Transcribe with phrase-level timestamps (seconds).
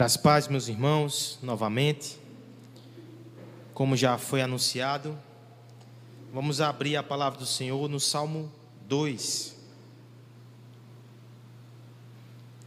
[0.00, 2.18] Graças paz, meus irmãos, novamente.
[3.74, 5.14] Como já foi anunciado,
[6.32, 8.50] vamos abrir a palavra do Senhor no Salmo
[8.88, 9.54] 2.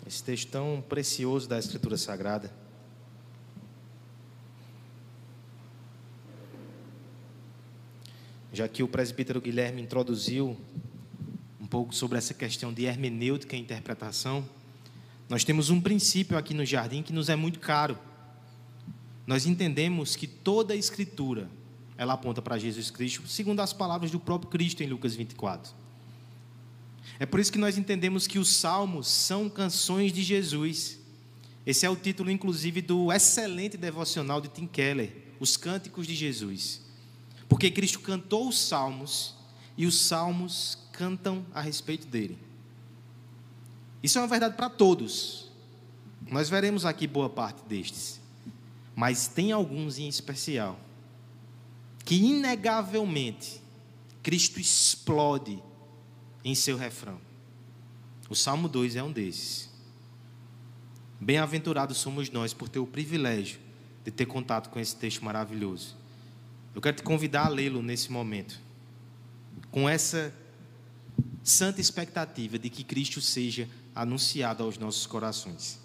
[0.06, 2.54] Esse texto tão precioso da Escritura Sagrada.
[8.52, 10.56] Já que o presbítero Guilherme introduziu
[11.60, 14.48] um pouco sobre essa questão de hermenêutica e interpretação,
[15.30, 17.98] nós temos um princípio aqui no jardim que nos é muito caro.
[19.26, 21.50] Nós entendemos que toda a escritura
[21.98, 25.74] ela aponta para Jesus Cristo, segundo as palavras do próprio Cristo em Lucas 24.
[27.20, 31.00] É por isso que nós entendemos que os salmos são canções de Jesus.
[31.66, 36.82] Esse é o título, inclusive, do excelente devocional de Tim Keller, Os Cânticos de Jesus.
[37.48, 39.36] Porque Cristo cantou os salmos
[39.78, 42.38] e os salmos cantam a respeito dele.
[44.04, 45.50] Isso é uma verdade para todos.
[46.30, 48.20] Nós veremos aqui boa parte destes.
[48.94, 50.80] Mas tem alguns em especial
[52.06, 53.62] que, inegavelmente,
[54.22, 55.58] Cristo explode
[56.44, 57.20] em seu refrão.
[58.30, 59.70] O Salmo 2 é um desses.
[61.20, 63.60] Bem-aventurados somos nós por ter o privilégio
[64.04, 65.96] de ter contato com esse texto maravilhoso.
[66.76, 68.60] Eu quero te convidar a lê-lo nesse momento,
[69.72, 70.34] com essa
[71.44, 75.80] santa expectativa de que Cristo seja anunciado aos nossos corações.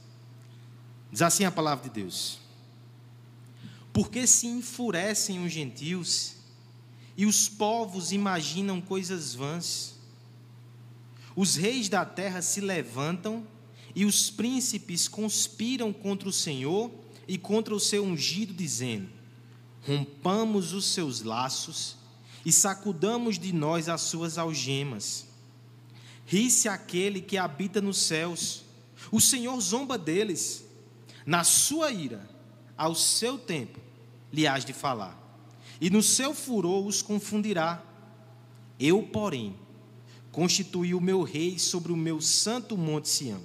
[1.10, 2.38] Diz assim a palavra de Deus:
[3.92, 6.34] Porque se enfurecem os gentios
[7.16, 9.94] e os povos imaginam coisas vãs,
[11.34, 13.46] os reis da terra se levantam
[13.94, 16.90] e os príncipes conspiram contra o Senhor
[17.28, 19.08] e contra o seu ungido, dizendo:
[19.86, 21.96] Rompamos os seus laços
[22.44, 25.27] e sacudamos de nós as suas algemas.
[26.28, 28.62] Ri-se aquele que habita nos céus.
[29.10, 30.62] O Senhor zomba deles.
[31.24, 32.28] Na sua ira,
[32.76, 33.80] ao seu tempo,
[34.30, 35.18] lhe hás de falar.
[35.80, 37.82] E no seu furor os confundirá.
[38.78, 39.56] Eu, porém,
[40.30, 43.40] constituí o meu rei sobre o meu santo monte Sião.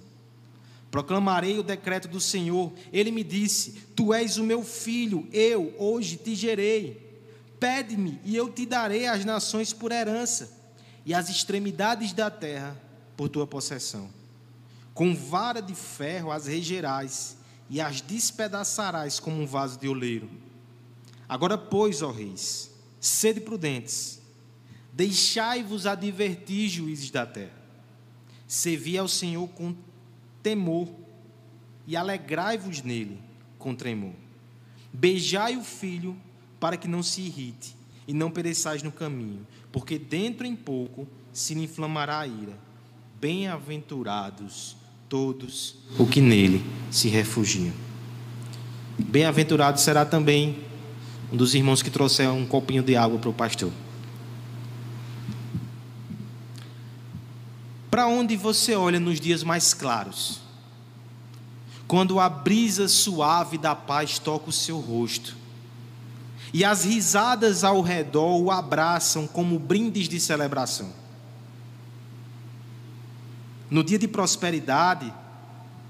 [0.91, 2.73] Proclamarei o decreto do Senhor.
[2.91, 7.01] Ele me disse: Tu és o meu filho, eu hoje te gerei.
[7.61, 10.62] Pede-me e eu te darei as nações por herança
[11.06, 12.78] e as extremidades da terra
[13.16, 14.09] por tua possessão.
[14.94, 17.38] Com vara de ferro as regerás
[17.69, 20.30] e as despedaçarás como um vaso de oleiro.
[21.28, 22.69] Agora, pois, ó reis,
[23.00, 24.22] sede prudentes,
[24.91, 27.64] deixai-vos advertir, juízes da terra.
[28.47, 29.75] Servi ao Senhor com
[30.44, 30.88] temor
[31.88, 33.20] e alegrai-vos nele
[33.58, 34.14] com tremor.
[34.91, 36.16] Beijai o filho
[36.59, 37.75] para que não se irrite
[38.08, 42.56] e não pereçais no caminho, porque dentro em pouco se lhe inflamará a ira.
[43.19, 44.78] Bem-aventurados
[45.09, 47.73] todos o que nele se refugiam.
[49.00, 50.59] Bem-aventurado será também
[51.31, 53.72] um dos irmãos que trouxeram um copinho de água para o pastor.
[57.90, 60.40] Para onde você olha nos dias mais claros?
[61.88, 65.42] Quando a brisa suave da paz toca o seu rosto
[66.53, 70.94] e as risadas ao redor o abraçam como brindes de celebração.
[73.72, 75.12] No dia de prosperidade,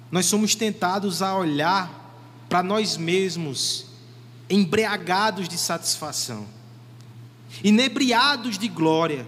[0.10, 2.02] nós somos tentados a olhar
[2.48, 3.88] para nós mesmos
[4.50, 6.48] embriagados de satisfação,
[7.62, 9.28] inebriados de glória,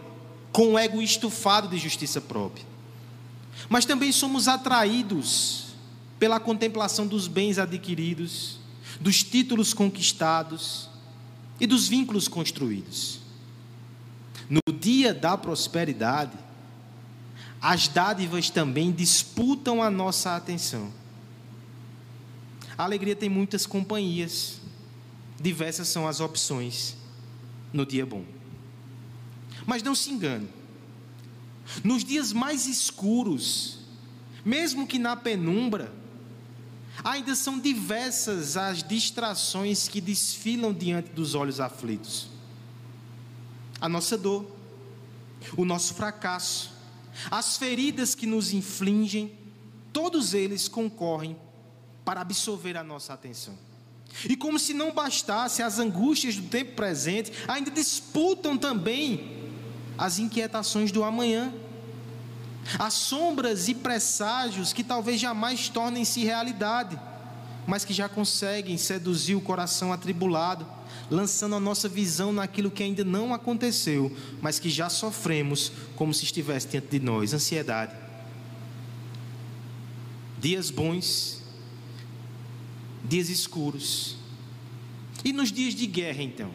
[0.54, 2.66] com o ego estufado de justiça própria.
[3.68, 5.66] Mas também somos atraídos
[6.18, 8.58] pela contemplação dos bens adquiridos,
[9.02, 10.90] dos títulos conquistados,
[11.60, 13.20] e dos vínculos construídos.
[14.50, 16.38] No dia da prosperidade,
[17.62, 20.92] as dádivas também disputam a nossa atenção.
[22.78, 24.60] A alegria tem muitas companhias,
[25.40, 26.96] diversas são as opções
[27.72, 28.24] no dia bom.
[29.66, 30.48] Mas não se engane,
[31.84, 33.80] nos dias mais escuros,
[34.44, 35.92] mesmo que na penumbra,
[37.06, 42.28] Ainda são diversas as distrações que desfilam diante dos olhos aflitos.
[43.80, 44.44] A nossa dor,
[45.56, 46.74] o nosso fracasso,
[47.30, 49.32] as feridas que nos infligem,
[49.94, 51.38] todos eles concorrem
[52.04, 53.56] para absorver a nossa atenção.
[54.28, 59.52] E como se não bastasse as angústias do tempo presente, ainda disputam também
[59.96, 61.54] as inquietações do amanhã.
[62.80, 67.00] As sombras e presságios que talvez jamais tornem-se realidade,
[67.68, 70.66] mas que já conseguem seduzir o coração atribulado,
[71.10, 76.24] lançando a nossa visão naquilo que ainda não aconteceu, mas que já sofremos como se
[76.24, 77.94] estivesse diante de nós ansiedade.
[80.40, 81.46] Dias bons
[83.08, 84.18] dias escuros.
[85.24, 86.52] E nos dias de guerra, então?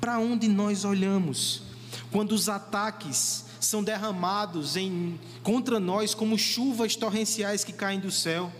[0.00, 1.62] Para onde nós olhamos?
[2.10, 8.52] Quando os ataques são derramados em, contra nós como chuvas torrenciais que caem do céu,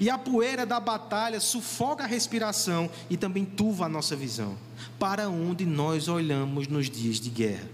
[0.00, 4.56] e a poeira da batalha sufoca a respiração e também turva a nossa visão.
[4.98, 7.68] Para onde nós olhamos nos dias de guerra?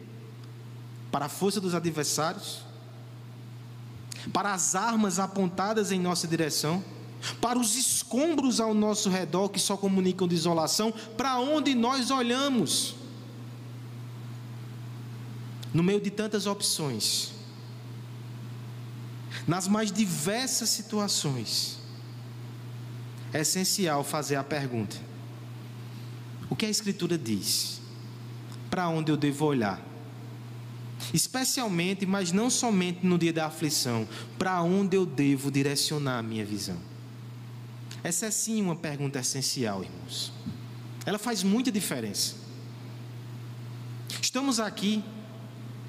[1.11, 2.61] Para a força dos adversários?
[4.32, 6.82] Para as armas apontadas em nossa direção?
[7.40, 12.94] para os escombros ao nosso redor que só comunicam desolação, para onde nós olhamos?
[15.76, 17.32] No meio de tantas opções,
[19.46, 21.76] nas mais diversas situações,
[23.31, 24.96] é essencial fazer a pergunta:
[26.49, 27.78] o que a Escritura diz?
[28.70, 29.78] Para onde eu devo olhar?
[31.12, 34.08] Especialmente, mas não somente no dia da aflição,
[34.38, 36.78] para onde eu devo direcionar a minha visão?
[38.02, 40.32] Essa é sim uma pergunta essencial, irmãos.
[41.05, 42.34] Ela faz muita diferença.
[44.23, 45.05] Estamos aqui,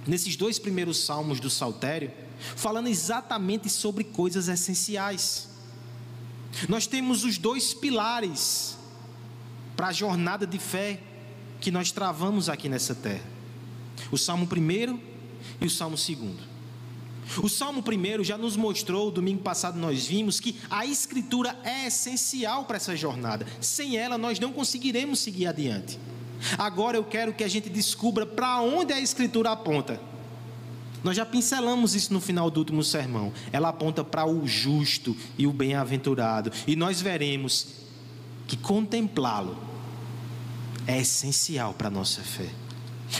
[0.07, 2.12] nesses dois primeiros salmos do Saltério,
[2.56, 5.50] falando exatamente sobre coisas essenciais.
[6.69, 8.77] Nós temos os dois pilares
[9.75, 11.01] para a jornada de fé
[11.59, 13.25] que nós travamos aqui nessa terra:
[14.12, 15.00] o Salmo 1
[15.62, 16.57] e o Salmo 2.
[17.44, 22.63] O Salmo 1 já nos mostrou, domingo passado nós vimos, que a Escritura é essencial
[22.63, 23.45] para essa jornada.
[23.60, 26.00] Sem ela, nós não conseguiremos seguir adiante.
[26.57, 30.00] Agora eu quero que a gente descubra para onde a Escritura aponta.
[31.04, 33.31] Nós já pincelamos isso no final do último sermão.
[33.51, 36.51] Ela aponta para o justo e o bem-aventurado.
[36.66, 37.68] E nós veremos
[38.48, 39.57] que contemplá-lo
[40.86, 42.50] é essencial para a nossa fé.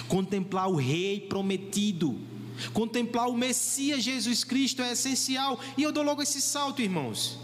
[0.08, 2.20] Contemplar o Rei prometido
[2.74, 5.60] Contemplar o Messias Jesus Cristo é essencial.
[5.78, 7.40] E eu dou logo esse salto, irmãos.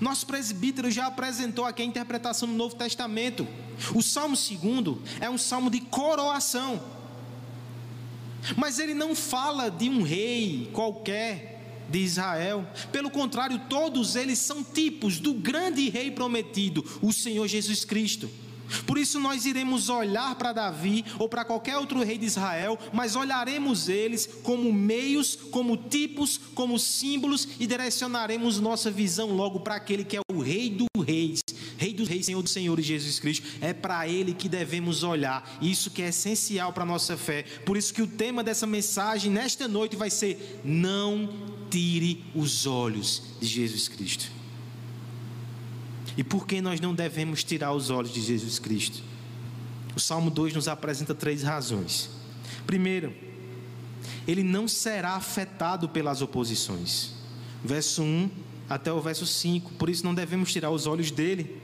[0.00, 3.46] Nosso presbítero já apresentou aqui a interpretação do Novo Testamento.
[3.94, 6.82] O Salmo 2 é um salmo de coroação.
[8.56, 12.66] Mas ele não fala de um rei qualquer de Israel.
[12.92, 18.28] Pelo contrário, todos eles são tipos do grande rei prometido, o Senhor Jesus Cristo.
[18.86, 23.16] Por isso nós iremos olhar para Davi ou para qualquer outro rei de Israel, mas
[23.16, 30.04] olharemos eles como meios, como tipos, como símbolos e direcionaremos nossa visão logo para aquele
[30.04, 31.40] que é o rei dos reis,
[31.76, 33.46] rei dos reis, Senhor dos senhores Jesus Cristo.
[33.60, 35.58] É para ele que devemos olhar.
[35.60, 37.44] Isso que é essencial para nossa fé.
[37.64, 41.28] Por isso que o tema dessa mensagem nesta noite vai ser: não
[41.70, 44.35] tire os olhos de Jesus Cristo.
[46.16, 49.02] E por que nós não devemos tirar os olhos de Jesus Cristo?
[49.94, 52.10] O Salmo 2 nos apresenta três razões.
[52.66, 53.12] Primeiro,
[54.26, 57.12] ele não será afetado pelas oposições.
[57.64, 58.30] Verso 1
[58.68, 59.72] até o verso 5.
[59.74, 61.60] Por isso não devemos tirar os olhos dele.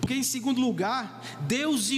[0.00, 1.90] Porque, em segundo lugar, Deus,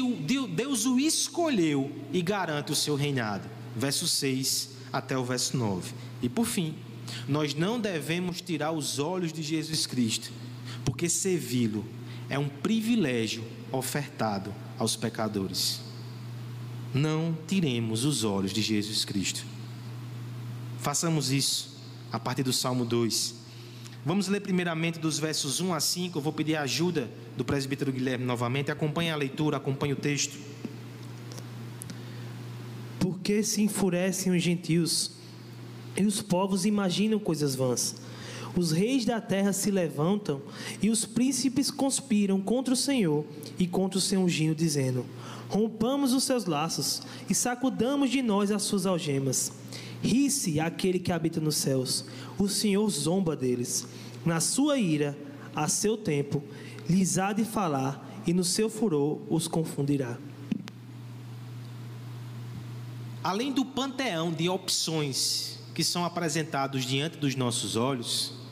[0.55, 3.49] Deus o escolheu e garante o seu reinado.
[3.75, 5.93] Verso 6 até o verso 9.
[6.23, 6.75] E por fim,
[7.29, 10.33] nós não devemos tirar os olhos de Jesus Cristo
[10.87, 11.85] porque servi-lo
[12.31, 15.81] é um privilégio ofertado aos pecadores.
[16.95, 19.45] Não tiremos os olhos de Jesus Cristo.
[20.79, 21.77] Façamos isso
[22.13, 23.35] a partir do Salmo 2.
[24.05, 26.17] Vamos ler primeiramente dos versos 1 a 5.
[26.17, 28.71] Eu vou pedir a ajuda do presbítero Guilherme novamente.
[28.71, 30.39] Acompanhe a leitura, acompanhe o texto.
[33.01, 35.11] Porque se enfurecem os gentios
[35.97, 38.06] e os povos imaginam coisas vãs.
[38.57, 40.41] Os reis da terra se levantam
[40.81, 43.23] e os príncipes conspiram contra o Senhor
[43.59, 45.05] e contra o seu ungido, dizendo:
[45.51, 49.53] Rompamos os seus laços e sacudamos de nós as suas algemas.
[50.03, 52.07] Ri-se aquele que habita nos céus,
[52.39, 53.87] o Senhor zomba deles.
[54.25, 55.17] Na sua ira,
[55.55, 56.43] a seu tempo,
[56.89, 60.19] lhes há de falar, e no seu furor os confundirá.
[63.23, 68.46] Além do panteão de opções que são apresentados diante dos nossos olhos,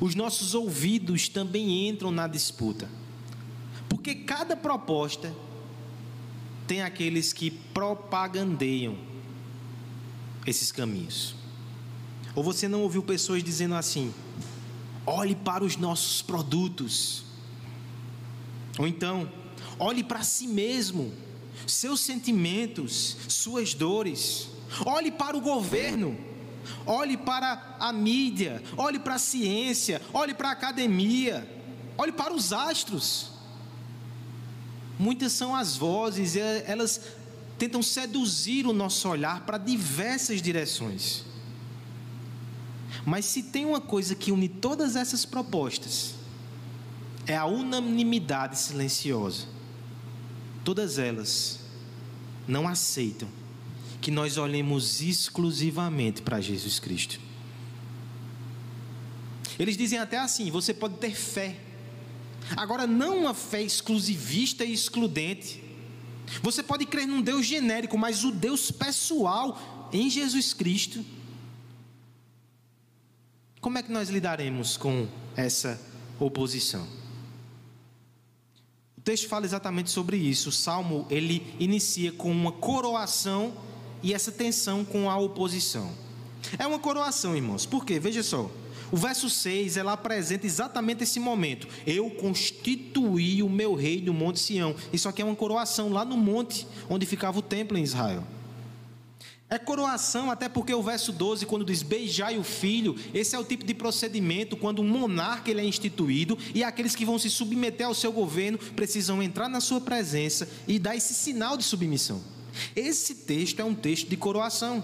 [0.00, 2.88] os nossos ouvidos também entram na disputa.
[3.88, 5.34] Porque cada proposta
[6.66, 8.96] tem aqueles que propagandeiam
[10.46, 11.34] esses caminhos.
[12.34, 14.14] Ou você não ouviu pessoas dizendo assim:
[15.04, 17.24] olhe para os nossos produtos.
[18.78, 19.28] Ou então,
[19.78, 21.12] olhe para si mesmo,
[21.66, 24.48] seus sentimentos, suas dores.
[24.84, 26.27] Olhe para o governo
[26.86, 31.48] olhe para a mídia, olhe para a ciência, olhe para a academia,
[31.96, 33.30] olhe para os astros.
[34.98, 37.00] Muitas são as vozes, elas
[37.58, 41.24] tentam seduzir o nosso olhar para diversas direções.
[43.04, 46.14] Mas se tem uma coisa que une todas essas propostas,
[47.26, 49.46] é a unanimidade silenciosa.
[50.64, 51.60] Todas elas
[52.46, 53.28] não aceitam
[54.00, 57.20] que nós olhemos exclusivamente para Jesus Cristo.
[59.58, 61.56] Eles dizem até assim: você pode ter fé,
[62.56, 65.62] agora não uma fé exclusivista e excludente.
[66.42, 71.04] Você pode crer num Deus genérico, mas o Deus pessoal em Jesus Cristo.
[73.60, 75.80] Como é que nós lidaremos com essa
[76.20, 76.86] oposição?
[78.96, 80.50] O texto fala exatamente sobre isso.
[80.50, 83.54] O salmo ele inicia com uma coroação
[84.02, 85.90] e essa tensão com a oposição.
[86.58, 87.66] É uma coroação, irmãos.
[87.66, 87.98] Por quê?
[87.98, 88.50] Veja só.
[88.90, 91.68] O verso 6, ela apresenta exatamente esse momento.
[91.86, 94.74] Eu constituí o meu rei no Monte Sião.
[94.92, 98.24] Isso aqui é uma coroação lá no monte onde ficava o templo em Israel.
[99.50, 103.44] É coroação, até porque o verso 12, quando diz beijai o filho, esse é o
[103.44, 107.86] tipo de procedimento quando um monarca ele é instituído e aqueles que vão se submeter
[107.86, 112.20] ao seu governo precisam entrar na sua presença e dar esse sinal de submissão.
[112.74, 114.82] Esse texto é um texto de coroação.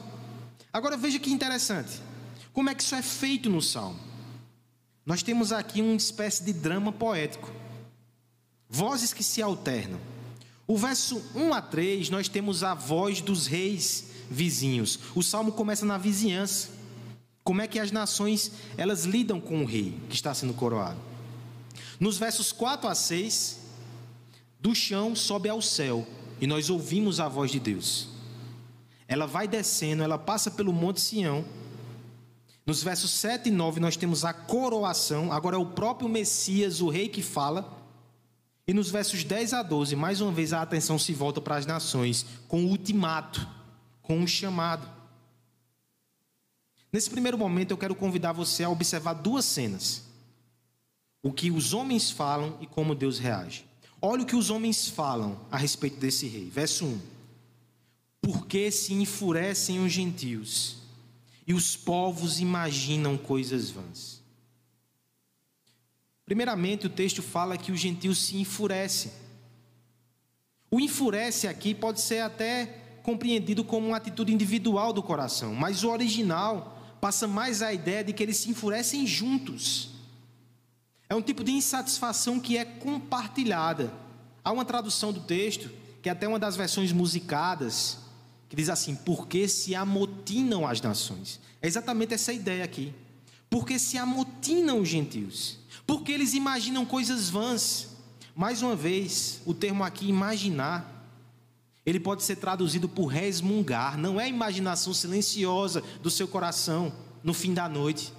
[0.72, 2.00] Agora veja que interessante.
[2.52, 3.98] Como é que isso é feito no salmo?
[5.04, 7.52] Nós temos aqui uma espécie de drama poético.
[8.68, 10.00] Vozes que se alternam.
[10.66, 14.98] O verso 1 a 3, nós temos a voz dos reis vizinhos.
[15.14, 16.70] O salmo começa na vizinhança.
[17.42, 20.98] Como é que as nações elas lidam com o rei que está sendo coroado?
[22.00, 23.60] Nos versos 4 a 6,
[24.58, 26.06] do chão sobe ao céu
[26.40, 28.08] e nós ouvimos a voz de Deus.
[29.06, 31.44] Ela vai descendo, ela passa pelo monte Sião.
[32.66, 36.88] Nos versos 7 e 9 nós temos a coroação, agora é o próprio Messias, o
[36.88, 37.82] rei que fala.
[38.66, 41.66] E nos versos 10 a 12, mais uma vez a atenção se volta para as
[41.66, 43.46] nações com o ultimato
[44.04, 44.88] com um chamado.
[46.92, 50.04] Nesse primeiro momento, eu quero convidar você a observar duas cenas:
[51.20, 53.66] o que os homens falam e como Deus reage.
[54.06, 56.50] Olha o que os homens falam a respeito desse rei.
[56.50, 57.00] Verso 1:
[58.20, 60.76] Porque se enfurecem os gentios
[61.46, 64.20] e os povos imaginam coisas vãs.
[66.26, 69.10] Primeiramente, o texto fala que os gentios se enfurecem.
[70.70, 75.88] O enfurece aqui pode ser até compreendido como uma atitude individual do coração, mas o
[75.88, 79.93] original passa mais a ideia de que eles se enfurecem juntos.
[81.08, 83.92] É um tipo de insatisfação que é compartilhada.
[84.42, 85.70] Há uma tradução do texto,
[86.02, 87.98] que é até uma das versões musicadas,
[88.48, 91.40] que diz assim: Porque se amotinam as nações.
[91.60, 92.92] É exatamente essa ideia aqui.
[93.48, 95.58] Porque se amotinam os gentios.
[95.86, 97.88] Porque eles imaginam coisas vãs.
[98.34, 100.94] Mais uma vez, o termo aqui, imaginar,
[101.86, 106.92] ele pode ser traduzido por resmungar, não é a imaginação silenciosa do seu coração
[107.22, 108.12] no fim da noite.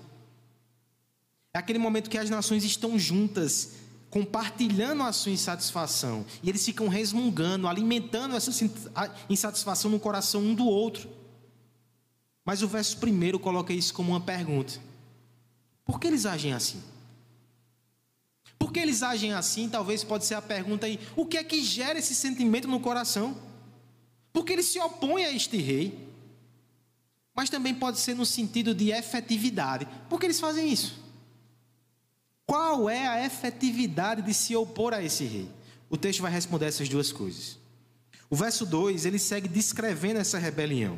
[1.56, 3.76] É aquele momento que as nações estão juntas,
[4.10, 8.52] compartilhando a sua insatisfação, e eles ficam resmungando, alimentando essa
[9.30, 11.10] insatisfação no coração um do outro.
[12.44, 14.74] Mas o verso primeiro coloca isso como uma pergunta:
[15.86, 16.84] por que eles agem assim?
[18.60, 19.70] Por que eles agem assim?
[19.70, 23.34] Talvez pode ser a pergunta aí: o que é que gera esse sentimento no coração?
[24.36, 25.98] porque ele se opõe a este rei.
[27.34, 29.88] Mas também pode ser no sentido de efetividade.
[30.10, 31.05] Por que eles fazem isso?
[32.46, 35.50] Qual é a efetividade de se opor a esse rei?
[35.90, 37.58] O texto vai responder essas duas coisas.
[38.30, 40.98] O verso 2, ele segue descrevendo essa rebelião.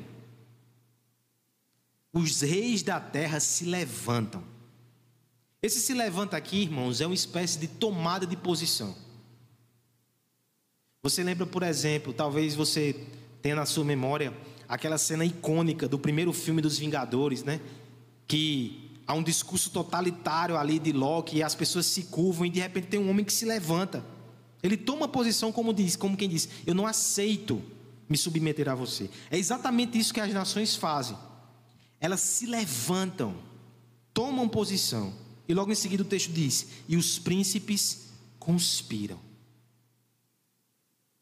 [2.11, 4.43] Os reis da terra se levantam.
[5.61, 8.95] Esse se levanta aqui, irmãos, é uma espécie de tomada de posição.
[11.03, 12.95] Você lembra, por exemplo, talvez você
[13.41, 14.33] tenha na sua memória
[14.67, 17.61] aquela cena icônica do primeiro filme dos Vingadores, né?
[18.27, 22.59] Que há um discurso totalitário ali de Loki e as pessoas se curvam e de
[22.59, 24.05] repente tem um homem que se levanta.
[24.61, 27.61] Ele toma posição como diz, como quem diz: "Eu não aceito
[28.09, 29.09] me submeter a você".
[29.31, 31.17] É exatamente isso que as nações fazem.
[31.99, 33.35] Elas se levantam,
[34.13, 35.13] tomam posição.
[35.47, 39.26] E logo em seguida o texto diz: "E os príncipes conspiram".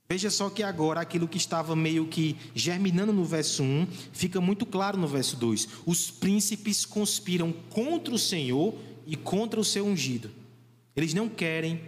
[0.07, 4.65] Veja só que agora aquilo que estava meio que germinando no verso 1 fica muito
[4.65, 5.67] claro no verso 2.
[5.85, 8.75] Os príncipes conspiram contra o Senhor
[9.07, 10.29] e contra o seu ungido.
[10.95, 11.81] Eles não querem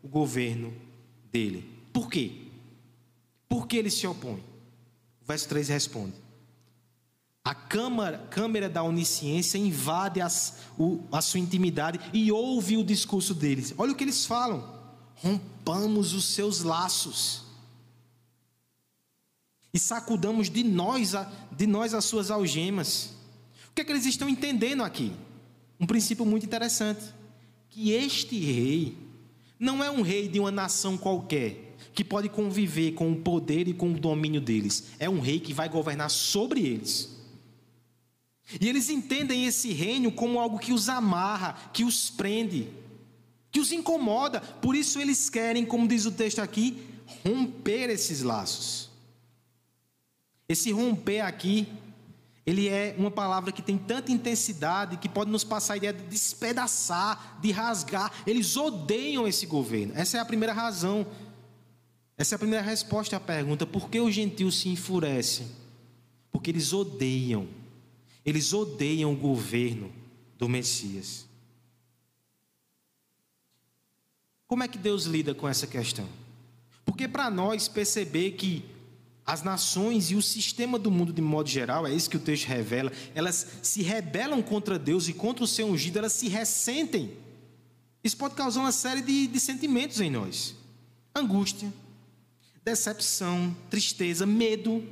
[0.00, 0.72] o governo
[1.32, 1.68] dele.
[1.92, 2.30] Por quê?
[3.48, 4.44] Por que eles se opõem?
[5.20, 6.14] O verso 3 responde:
[7.44, 13.34] A câmara, câmara da onisciência invade as, o, a sua intimidade e ouve o discurso
[13.34, 13.74] deles.
[13.76, 14.72] Olha o que eles falam:
[15.16, 17.45] rompamos os seus laços
[19.76, 21.12] e sacudamos de nós,
[21.54, 23.10] de nós as suas algemas.
[23.68, 25.12] O que é que eles estão entendendo aqui?
[25.78, 27.04] Um princípio muito interessante:
[27.68, 28.96] que este rei
[29.60, 33.74] não é um rei de uma nação qualquer que pode conviver com o poder e
[33.74, 34.92] com o domínio deles.
[34.98, 37.14] É um rei que vai governar sobre eles.
[38.58, 42.70] E eles entendem esse reino como algo que os amarra, que os prende,
[43.50, 44.40] que os incomoda.
[44.40, 46.82] Por isso eles querem, como diz o texto aqui,
[47.22, 48.85] romper esses laços.
[50.48, 51.68] Esse romper aqui,
[52.44, 56.04] ele é uma palavra que tem tanta intensidade que pode nos passar a ideia de
[56.04, 58.12] despedaçar, de rasgar.
[58.26, 59.92] Eles odeiam esse governo.
[59.96, 61.06] Essa é a primeira razão
[62.16, 65.48] essa é a primeira resposta à pergunta: por que os gentios se enfurecem?
[66.30, 67.48] Porque eles odeiam,
[68.24, 69.92] eles odeiam o governo
[70.38, 71.26] do Messias.
[74.46, 76.08] Como é que Deus lida com essa questão?
[76.84, 78.64] Porque para nós perceber que
[79.26, 82.46] as nações e o sistema do mundo de modo geral, é isso que o texto
[82.46, 87.16] revela, elas se rebelam contra Deus e contra o seu ungido, elas se ressentem.
[88.04, 90.54] Isso pode causar uma série de, de sentimentos em nós:
[91.12, 91.72] angústia,
[92.64, 94.86] decepção, tristeza, medo,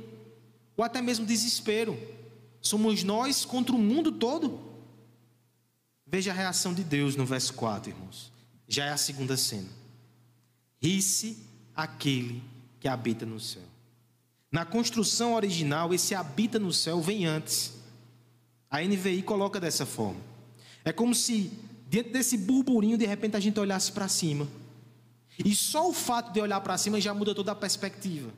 [0.75, 1.97] ou até mesmo desespero.
[2.61, 4.59] Somos nós contra o mundo todo.
[6.05, 8.31] Veja a reação de Deus no verso 4, irmãos.
[8.67, 9.69] Já é a segunda cena.
[10.81, 11.37] Ri-se
[11.73, 12.43] aquele
[12.81, 13.74] que habita no céu.
[14.55, 17.73] Na construção original, esse habita no céu vem antes.
[18.71, 20.21] A NVI coloca dessa forma.
[20.85, 21.51] É como se,
[21.89, 24.47] dentro desse burburinho, de repente a gente olhasse para cima
[25.43, 28.31] e só o fato de olhar para cima já muda toda a perspectiva.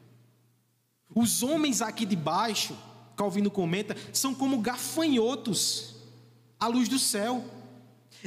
[1.14, 2.76] Os homens aqui de baixo,
[3.16, 5.98] Calvino comenta, são como gafanhotos
[6.60, 7.46] à luz do céu.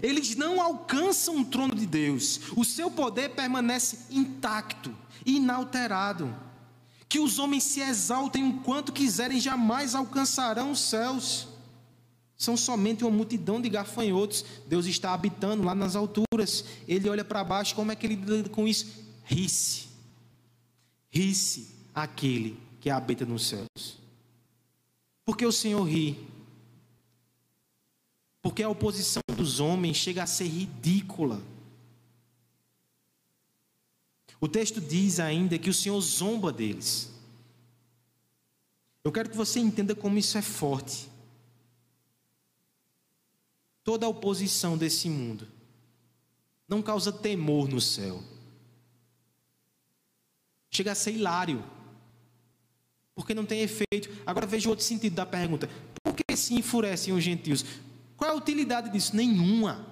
[0.01, 2.53] Eles não alcançam o trono de Deus.
[2.57, 6.33] O seu poder permanece intacto, inalterado.
[7.11, 11.51] Que os homens se exaltem o quanto quiserem, jamais alcançarão os céus
[12.41, 14.47] são somente uma multidão de gafanhotos.
[14.67, 16.65] Deus está habitando lá nas alturas.
[16.89, 18.87] Ele olha para baixo, como é que ele lida com isso?
[19.25, 19.89] Ri-se.
[21.11, 23.99] Ri-se aquele que habita nos céus.
[25.23, 26.27] Porque o Senhor ri.
[28.41, 31.43] Porque a oposição dos homens chega a ser ridícula.
[34.41, 37.11] O texto diz ainda que o Senhor zomba deles.
[39.05, 41.11] Eu quero que você entenda como isso é forte
[43.91, 45.49] toda a oposição desse mundo
[46.69, 48.23] não causa temor no céu.
[50.71, 51.65] Chega a ser hilário.
[53.13, 54.09] Porque não tem efeito.
[54.25, 55.69] Agora veja o outro sentido da pergunta.
[56.01, 57.65] Por que se enfurecem os gentios?
[58.17, 59.17] Qual é a utilidade disso?
[59.17, 59.90] Nenhuma.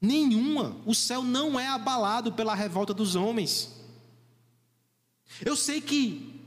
[0.00, 0.76] Nenhuma.
[0.86, 3.70] O céu não é abalado pela revolta dos homens.
[5.44, 6.40] Eu sei que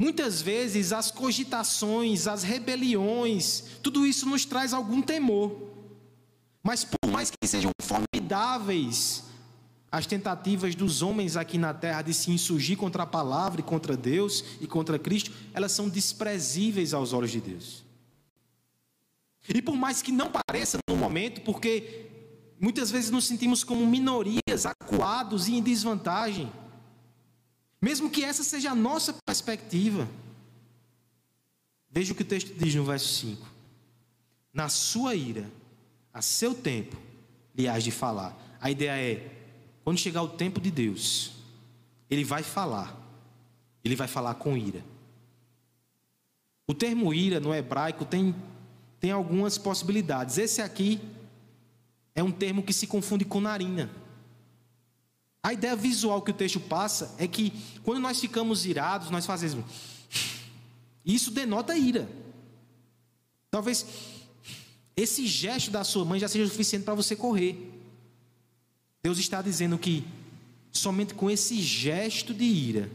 [0.00, 5.72] Muitas vezes as cogitações, as rebeliões, tudo isso nos traz algum temor.
[6.62, 9.24] Mas por mais que sejam formidáveis
[9.90, 13.96] as tentativas dos homens aqui na terra de se insurgir contra a palavra e contra
[13.96, 17.82] Deus e contra Cristo, elas são desprezíveis aos olhos de Deus.
[19.48, 22.07] E por mais que não pareça no momento, porque
[22.60, 26.52] muitas vezes nos sentimos como minorias, acuados e em desvantagem,
[27.80, 30.08] mesmo que essa seja a nossa perspectiva.
[31.90, 33.46] Veja o que o texto diz no verso 5:
[34.52, 35.50] Na sua ira,
[36.12, 36.96] a seu tempo,
[37.54, 38.36] lhe hás de falar.
[38.60, 39.38] A ideia é:
[39.84, 41.32] quando chegar o tempo de Deus,
[42.10, 42.96] Ele vai falar,
[43.84, 44.84] Ele vai falar com ira.
[46.66, 48.34] O termo ira no hebraico tem,
[49.00, 50.36] tem algumas possibilidades.
[50.36, 51.00] Esse aqui
[52.18, 53.88] é um termo que se confunde com narina.
[55.40, 57.52] A ideia visual que o texto passa é que
[57.84, 59.64] quando nós ficamos irados, nós fazemos.
[61.06, 62.10] Isso denota ira.
[63.52, 63.86] Talvez
[64.96, 67.72] esse gesto da sua mãe já seja suficiente para você correr.
[69.00, 70.04] Deus está dizendo que
[70.72, 72.90] somente com esse gesto de ira,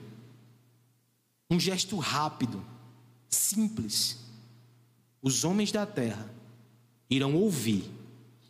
[1.50, 2.62] um gesto rápido,
[3.30, 4.18] simples,
[5.22, 6.30] os homens da terra
[7.10, 7.90] irão ouvir,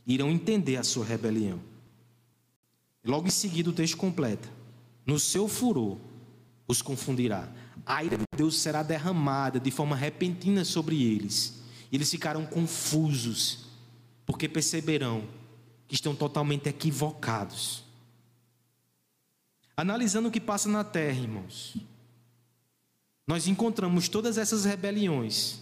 [0.06, 1.60] irão entender a sua rebelião.
[3.04, 4.50] Logo em seguida o texto completa:
[5.06, 5.98] No seu furor
[6.68, 7.50] os confundirá.
[7.86, 11.62] A ira de Deus será derramada de forma repentina sobre eles.
[11.92, 13.66] Eles ficarão confusos,
[14.26, 15.28] porque perceberão
[15.88, 17.84] que estão totalmente equivocados.
[19.76, 21.76] Analisando o que passa na terra, irmãos,
[23.28, 25.60] nós encontramos todas essas rebeliões,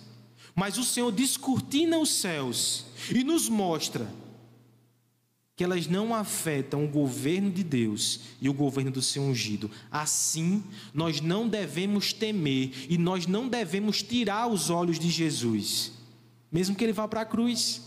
[0.54, 4.08] mas o Senhor descortina os céus e nos mostra
[5.56, 9.70] que elas não afetam o governo de Deus e o governo do seu ungido.
[9.92, 15.92] Assim, nós não devemos temer e nós não devemos tirar os olhos de Jesus,
[16.52, 17.82] mesmo que ele vá para a cruz.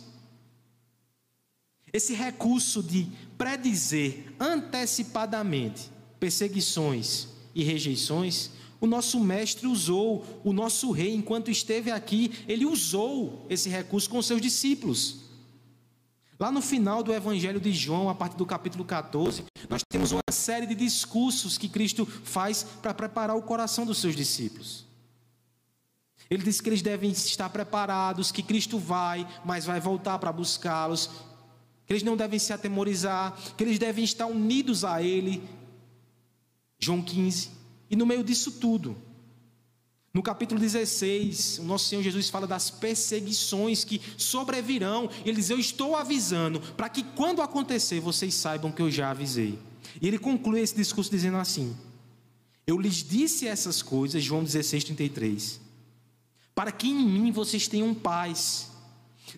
[1.93, 3.07] esse recurso de
[3.39, 8.51] predizer antecipadamente perseguições e rejeições,
[8.81, 14.21] o nosso mestre usou, o nosso rei, enquanto esteve aqui, ele usou esse recurso com
[14.21, 15.24] seus discípulos.
[16.45, 20.21] Lá no final do Evangelho de João, a partir do capítulo 14, nós temos uma
[20.31, 24.85] série de discursos que Cristo faz para preparar o coração dos seus discípulos.
[26.29, 31.09] Ele diz que eles devem estar preparados, que Cristo vai, mas vai voltar para buscá-los,
[31.87, 35.43] que eles não devem se atemorizar, que eles devem estar unidos a Ele.
[36.79, 37.53] João 15.
[37.89, 38.95] E no meio disso tudo,
[40.15, 45.11] no capítulo 16, o nosso Senhor Jesus fala das perseguições que sobrevirão.
[45.27, 49.59] Ele diz: Eu estou avisando, para que quando acontecer vocês saibam que eu já avisei.
[50.01, 51.77] E ele conclui esse discurso dizendo assim:
[52.65, 55.61] Eu lhes disse essas coisas, João 16, 33,
[56.55, 58.71] para que em mim vocês tenham paz.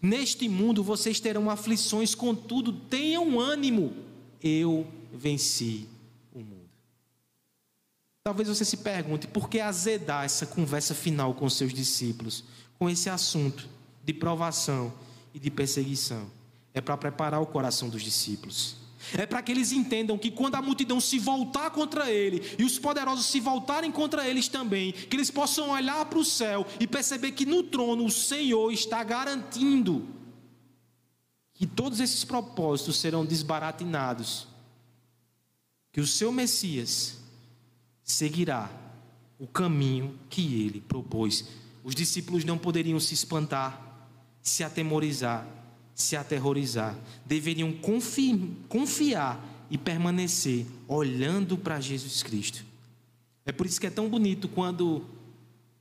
[0.03, 3.95] Neste mundo vocês terão aflições, contudo, tenham ânimo.
[4.43, 5.89] Eu venci.
[8.27, 12.43] Talvez você se pergunte por que azedar essa conversa final com seus discípulos,
[12.77, 13.69] com esse assunto
[14.05, 14.93] de provação
[15.33, 16.29] e de perseguição.
[16.75, 18.79] É para preparar o coração dos discípulos.
[19.17, 22.81] É para que eles entendam que quando a multidão se voltar contra ele e os
[22.81, 27.31] poderosos se voltarem contra eles também, que eles possam olhar para o céu e perceber
[27.31, 30.05] que no trono o Senhor está garantindo
[31.55, 34.49] que todos esses propósitos serão desbaratinados,
[35.93, 37.25] que o seu Messias
[38.07, 38.71] seguirá
[39.39, 41.45] o caminho que ele propôs.
[41.85, 44.09] Os discípulos não poderiam se espantar,
[44.41, 45.47] se atemorizar,
[45.95, 47.73] se aterrorizar, deveriam
[48.69, 52.65] confiar e permanecer olhando para Jesus Cristo.
[53.45, 55.05] É por isso que é tão bonito quando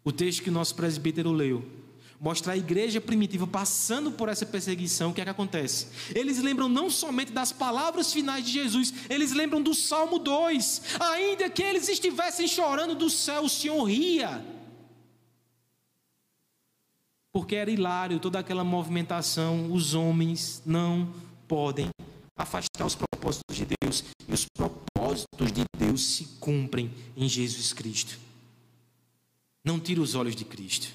[0.04, 1.75] o texto que o nosso presbítero leu
[2.20, 5.88] mostra a igreja primitiva passando por essa perseguição, o que é que acontece?
[6.14, 10.82] Eles lembram não somente das palavras finais de Jesus, eles lembram do Salmo 2.
[11.00, 14.44] Ainda que eles estivessem chorando do céu, o Senhor ria
[17.36, 19.70] porque era hilário toda aquela movimentação.
[19.74, 21.14] Os homens não
[21.50, 21.90] podem
[22.34, 28.18] afastar os propósitos de Deus, e os propósitos de Deus se cumprem em Jesus Cristo.
[29.66, 30.88] Não tire os olhos de Cristo.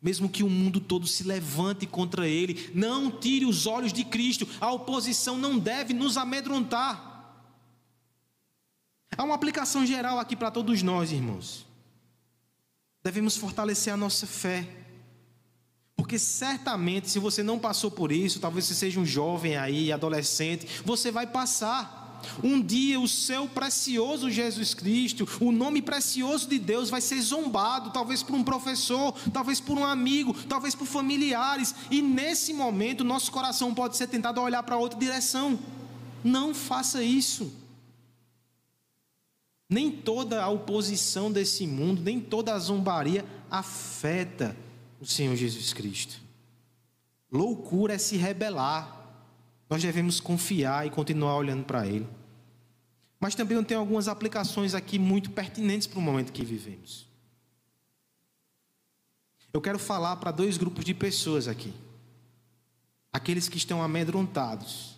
[0.00, 4.48] Mesmo que o mundo todo se levante contra ele, não tire os olhos de Cristo.
[4.60, 7.08] A oposição não deve nos amedrontar.
[9.16, 11.66] Há uma aplicação geral aqui para todos nós, irmãos.
[13.02, 14.68] Devemos fortalecer a nossa fé.
[15.96, 20.68] Porque certamente, se você não passou por isso, talvez você seja um jovem aí, adolescente,
[20.84, 22.07] você vai passar.
[22.42, 27.90] Um dia o seu precioso Jesus Cristo, o nome precioso de Deus vai ser zombado,
[27.90, 33.30] talvez por um professor, talvez por um amigo, talvez por familiares, e nesse momento nosso
[33.30, 35.58] coração pode ser tentado a olhar para outra direção.
[36.22, 37.52] Não faça isso.
[39.70, 44.56] Nem toda a oposição desse mundo, nem toda a zombaria afeta
[45.00, 46.20] o Senhor Jesus Cristo.
[47.30, 48.97] Loucura é se rebelar.
[49.68, 52.08] Nós devemos confiar e continuar olhando para Ele.
[53.20, 57.06] Mas também eu tenho algumas aplicações aqui muito pertinentes para o momento que vivemos.
[59.52, 61.74] Eu quero falar para dois grupos de pessoas aqui:
[63.12, 64.96] aqueles que estão amedrontados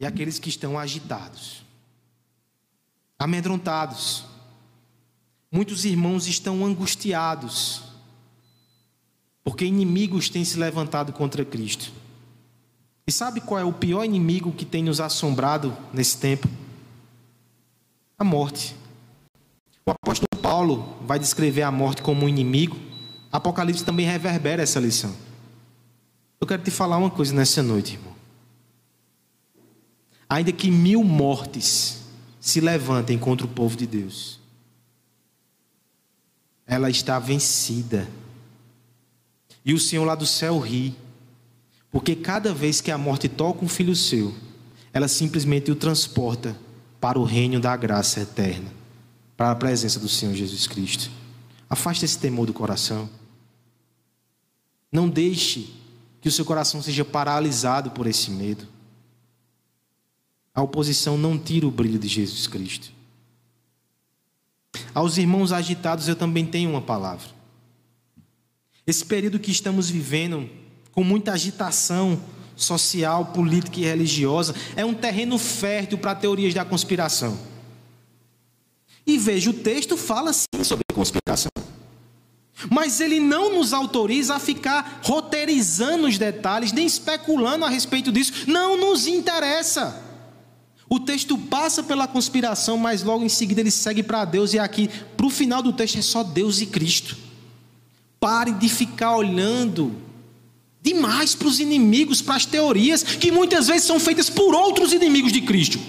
[0.00, 1.64] e aqueles que estão agitados.
[3.18, 4.24] Amedrontados.
[5.50, 7.82] Muitos irmãos estão angustiados
[9.46, 11.92] porque inimigos têm se levantado contra Cristo.
[13.06, 16.48] E sabe qual é o pior inimigo que tem nos assombrado nesse tempo?
[18.18, 18.74] A morte.
[19.86, 22.76] O apóstolo Paulo vai descrever a morte como um inimigo.
[23.30, 25.14] Apocalipse também reverbera essa lição.
[26.40, 28.14] Eu quero te falar uma coisa nessa noite, irmão.
[30.28, 32.02] Ainda que mil mortes
[32.40, 34.40] se levantem contra o povo de Deus,
[36.66, 38.08] ela está vencida
[39.64, 40.96] e o Senhor lá do céu ri,
[41.96, 44.34] porque cada vez que a morte toca um filho seu,
[44.92, 46.54] ela simplesmente o transporta
[47.00, 48.70] para o reino da graça eterna,
[49.34, 51.10] para a presença do Senhor Jesus Cristo.
[51.70, 53.08] Afaste esse temor do coração.
[54.92, 55.72] Não deixe
[56.20, 58.68] que o seu coração seja paralisado por esse medo.
[60.54, 62.92] A oposição não tira o brilho de Jesus Cristo.
[64.92, 67.30] Aos irmãos agitados eu também tenho uma palavra.
[68.86, 70.46] Esse período que estamos vivendo,
[70.96, 72.18] com muita agitação
[72.56, 77.38] social, política e religiosa, é um terreno fértil para teorias da conspiração.
[79.06, 81.50] E veja, o texto fala sim sobre conspiração.
[82.70, 88.32] Mas ele não nos autoriza a ficar roteirizando os detalhes, nem especulando a respeito disso.
[88.46, 90.02] Não nos interessa.
[90.88, 94.88] O texto passa pela conspiração, mas logo em seguida ele segue para Deus, e aqui,
[95.14, 97.18] para o final do texto, é só Deus e Cristo.
[98.18, 100.05] Pare de ficar olhando
[100.86, 105.32] demais para os inimigos, para as teorias, que muitas vezes são feitas por outros inimigos
[105.32, 105.80] de Cristo.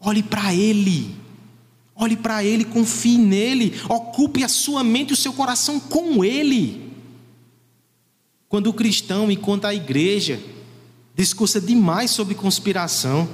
[0.00, 1.14] Olhe para Ele.
[1.94, 6.90] Olhe para Ele, confie nele, ocupe a sua mente e o seu coração com Ele.
[8.48, 10.42] Quando o cristão, enquanto a igreja,
[11.14, 13.28] discursa demais sobre conspiração,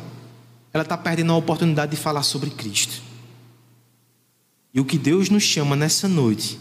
[0.70, 3.02] ela está perdendo a oportunidade de falar sobre Cristo.
[4.74, 6.58] E o que Deus nos chama nessa noite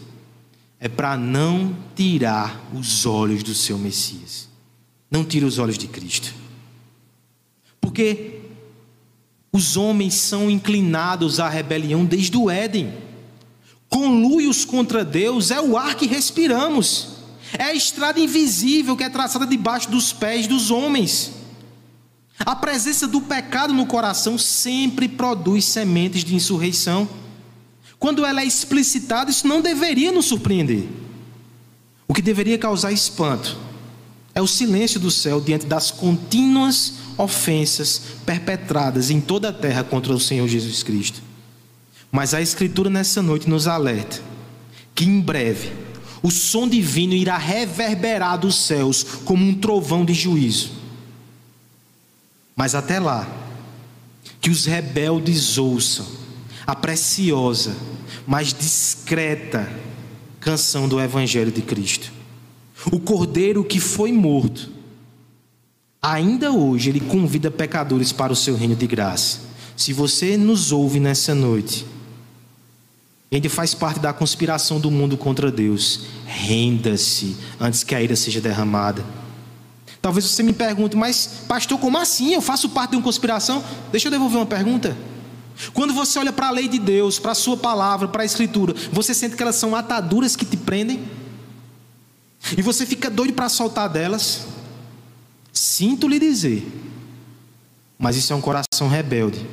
[0.80, 4.48] é para não tirar os olhos do seu Messias.
[5.10, 6.34] Não tire os olhos de Cristo.
[7.80, 8.40] Porque
[9.52, 12.92] os homens são inclinados à rebelião desde o Éden.
[13.88, 17.18] Conluios contra Deus é o ar que respiramos.
[17.54, 21.32] É a estrada invisível que é traçada debaixo dos pés dos homens.
[22.38, 27.08] A presença do pecado no coração sempre produz sementes de insurreição.
[27.98, 30.86] Quando ela é explicitada, isso não deveria nos surpreender.
[32.06, 33.58] O que deveria causar espanto
[34.34, 40.12] é o silêncio do céu diante das contínuas ofensas perpetradas em toda a terra contra
[40.14, 41.20] o Senhor Jesus Cristo.
[42.10, 44.22] Mas a Escritura nessa noite nos alerta
[44.94, 45.72] que em breve
[46.22, 50.70] o som divino irá reverberar dos céus como um trovão de juízo.
[52.56, 53.28] Mas até lá,
[54.40, 56.06] que os rebeldes ouçam
[56.68, 57.74] a preciosa,
[58.24, 59.68] mas discreta
[60.38, 62.12] canção do Evangelho de Cristo.
[62.92, 64.78] O cordeiro que foi morto
[66.00, 69.40] Ainda hoje ele convida pecadores para o seu reino de graça.
[69.76, 71.84] Se você nos ouve nessa noite,
[73.32, 78.40] ainda faz parte da conspiração do mundo contra Deus, renda-se antes que a ira seja
[78.40, 79.04] derramada.
[80.00, 82.32] Talvez você me pergunte, mas pastor, como assim?
[82.32, 83.62] Eu faço parte de uma conspiração?
[83.90, 84.96] Deixa eu devolver uma pergunta.
[85.72, 88.74] Quando você olha para a lei de Deus, para a sua palavra, para a escritura,
[88.92, 91.02] você sente que elas são ataduras que te prendem?
[92.56, 94.46] E você fica doido para soltar delas?
[95.52, 96.66] Sinto lhe dizer,
[97.98, 99.44] mas isso é um coração rebelde.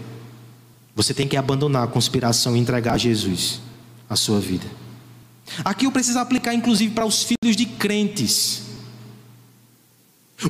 [0.96, 3.60] Você tem que abandonar a conspiração e entregar a Jesus
[4.10, 4.66] a sua vida.
[5.64, 8.65] Aqui eu preciso aplicar inclusive para os filhos de crentes.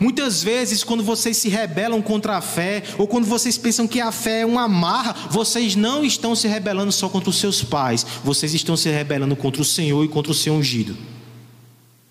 [0.02, 4.12] Muitas vezes, quando vocês se rebelam contra a fé, ou quando vocês pensam que a
[4.12, 8.54] fé é uma marra, vocês não estão se rebelando só contra os seus pais, vocês
[8.54, 10.98] estão se rebelando contra o Senhor e contra o seu ungido.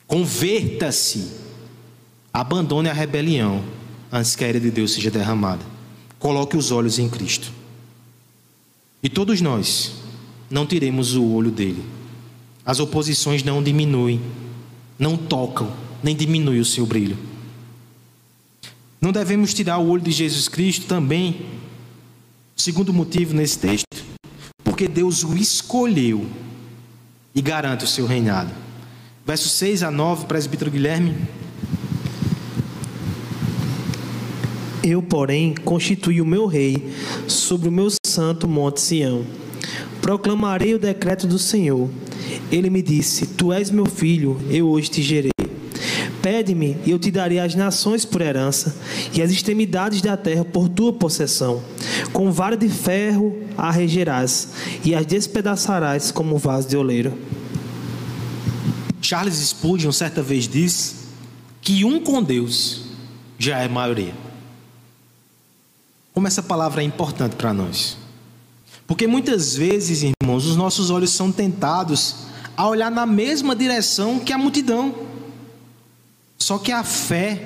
[0.07, 1.45] Converta-se
[2.33, 3.63] Abandone a rebelião
[4.11, 5.65] antes que a ira de Deus seja derramada.
[6.19, 7.53] Coloque os olhos em Cristo.
[9.03, 9.93] E todos nós
[10.51, 11.85] não tiremos o olho dele.
[12.67, 14.21] As oposições não diminuem,
[14.99, 17.17] não tocam, nem diminuem o seu brilho.
[19.05, 21.45] Não devemos tirar o olho de Jesus Cristo também,
[22.57, 24.03] segundo motivo nesse texto,
[24.65, 26.25] porque Deus o escolheu
[27.35, 28.51] e garante o seu reinado.
[29.27, 31.15] Versos 6 a 9, presbítero Guilherme.
[34.83, 36.91] Eu, porém, constituí o meu rei
[37.29, 39.27] sobre o meu santo monte Sião.
[40.01, 41.91] Proclamarei o decreto do Senhor.
[42.51, 45.34] Ele me disse: Tu és meu filho, eu hoje te gerei.
[46.25, 48.75] Pede-me, e eu te darei as nações por herança,
[49.13, 51.63] e as extremidades da terra por tua possessão.
[52.15, 54.49] Com vara de ferro a regerás,
[54.83, 57.13] e as despedaçarás como vaso de oleiro.
[59.03, 60.95] Charles Spurgeon certa vez disse
[61.61, 62.85] que um com Deus
[63.39, 64.15] já é maioria.
[66.15, 67.99] Como essa palavra é importante para nós.
[68.87, 72.17] Porque muitas vezes, irmãos, os nossos olhos são tentados
[72.57, 75.13] a olhar na mesma direção que a multidão.
[76.45, 77.41] Só que a fé,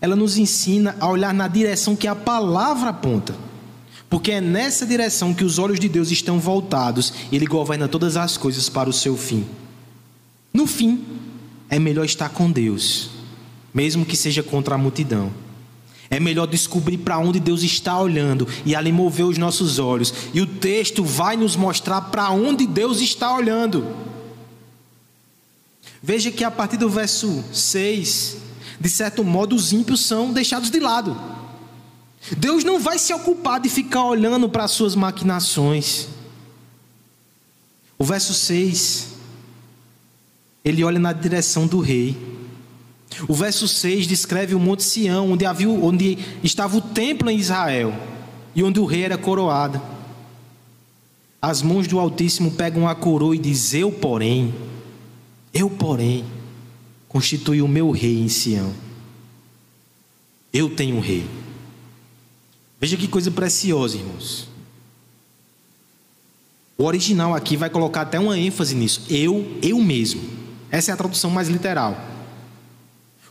[0.00, 3.36] ela nos ensina a olhar na direção que a palavra aponta.
[4.08, 8.16] Porque é nessa direção que os olhos de Deus estão voltados e Ele governa todas
[8.16, 9.44] as coisas para o seu fim.
[10.54, 11.04] No fim,
[11.68, 13.10] é melhor estar com Deus,
[13.74, 15.30] mesmo que seja contra a multidão.
[16.08, 20.14] É melhor descobrir para onde Deus está olhando e ali mover os nossos olhos.
[20.32, 24.07] E o texto vai nos mostrar para onde Deus está olhando.
[26.08, 28.38] Veja que a partir do verso 6,
[28.80, 31.14] de certo modo, os ímpios são deixados de lado.
[32.38, 36.08] Deus não vai se ocupar de ficar olhando para as suas maquinações.
[37.98, 39.08] O verso 6,
[40.64, 42.16] ele olha na direção do rei.
[43.28, 47.92] O verso 6 descreve o Monte Sião, onde, havia, onde estava o templo em Israel
[48.54, 49.78] e onde o rei era coroado.
[51.42, 54.54] As mãos do Altíssimo pegam a coroa e diz: Eu, porém,
[55.58, 56.24] Eu, porém,
[57.08, 58.72] constituí o meu rei em Sião.
[60.52, 61.26] Eu tenho um rei.
[62.80, 64.48] Veja que coisa preciosa, irmãos.
[66.76, 69.02] O original aqui vai colocar até uma ênfase nisso.
[69.10, 70.22] Eu, eu mesmo.
[70.70, 71.98] Essa é a tradução mais literal.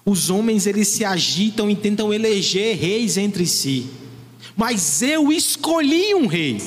[0.04, 3.90] Os homens eles se agitam e tentam eleger reis entre si.
[4.54, 6.62] Mas eu escolhi um rei.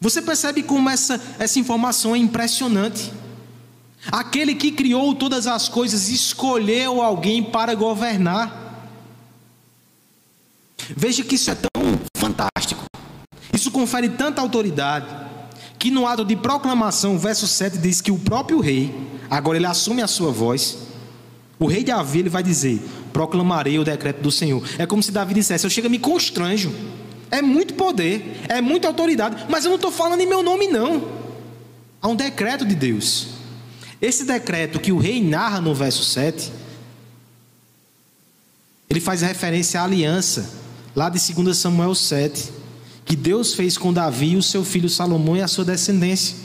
[0.00, 3.19] Você percebe como essa, essa informação é impressionante?
[4.10, 8.60] Aquele que criou todas as coisas escolheu alguém para governar.
[10.96, 12.84] Veja que isso é tão fantástico.
[13.52, 15.06] Isso confere tanta autoridade
[15.78, 18.94] que no ato de proclamação, verso 7 diz que o próprio rei,
[19.30, 20.78] agora ele assume a sua voz.
[21.58, 22.82] O rei de Davi ele vai dizer:
[23.12, 24.62] Proclamarei o decreto do Senhor.
[24.78, 26.72] É como se Davi dissesse: Eu chego me constranjo.
[27.30, 31.08] É muito poder, é muita autoridade, mas eu não estou falando em meu nome, não.
[32.02, 33.39] Há um decreto de Deus.
[34.00, 36.52] Esse decreto que o rei narra no verso 7,
[38.88, 40.50] ele faz referência à aliança,
[40.96, 42.60] lá de 2 Samuel 7
[43.10, 46.36] que Deus fez com Davi, o seu filho Salomão e a sua descendência.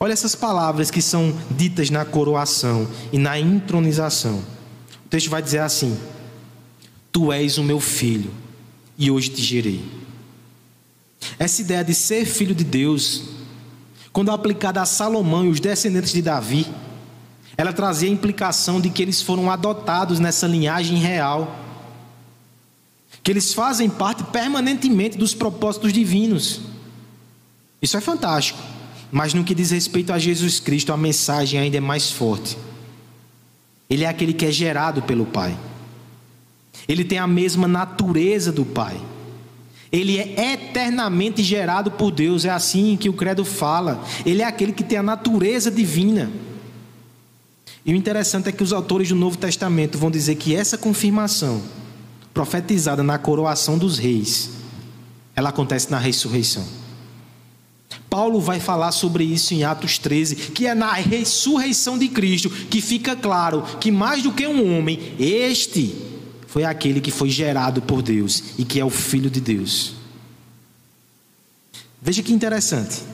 [0.00, 4.42] Olha essas palavras que são ditas na coroação e na entronização.
[5.06, 5.96] O texto vai dizer assim:
[7.12, 8.32] Tu és o meu filho,
[8.98, 9.84] e hoje te gerei.
[11.38, 13.22] Essa ideia de ser filho de Deus,
[14.12, 16.66] quando aplicada a Salomão e os descendentes de Davi,
[17.56, 21.56] ela trazia a implicação de que eles foram adotados nessa linhagem real
[23.22, 26.60] que eles fazem parte permanentemente dos propósitos divinos.
[27.82, 28.58] Isso é fantástico,
[29.10, 32.56] mas no que diz respeito a Jesus Cristo, a mensagem ainda é mais forte.
[33.88, 35.56] Ele é aquele que é gerado pelo Pai.
[36.88, 39.00] Ele tem a mesma natureza do Pai.
[39.92, 44.04] Ele é eternamente gerado por Deus, é assim que o credo fala.
[44.24, 46.30] Ele é aquele que tem a natureza divina.
[47.84, 51.62] E o interessante é que os autores do Novo Testamento vão dizer que essa confirmação
[52.32, 54.50] profetizada na coroação dos reis,
[55.34, 56.64] ela acontece na ressurreição.
[58.08, 62.80] Paulo vai falar sobre isso em Atos 13, que é na ressurreição de Cristo que
[62.80, 65.94] fica claro que mais do que um homem, este
[66.50, 69.92] foi aquele que foi gerado por Deus e que é o Filho de Deus.
[72.02, 73.04] Veja que interessante.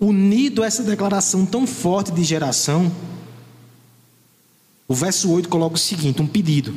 [0.00, 2.90] Unido a essa declaração tão forte de geração,
[4.88, 6.74] o verso 8 coloca o seguinte: um pedido.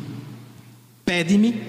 [1.06, 1.63] Pede-me,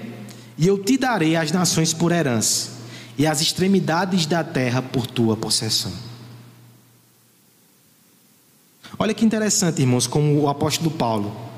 [0.57, 2.71] e eu te darei as nações por herança,
[3.17, 5.93] e as extremidades da terra por tua possessão.
[8.99, 11.50] Olha que interessante, irmãos, como o apóstolo Paulo,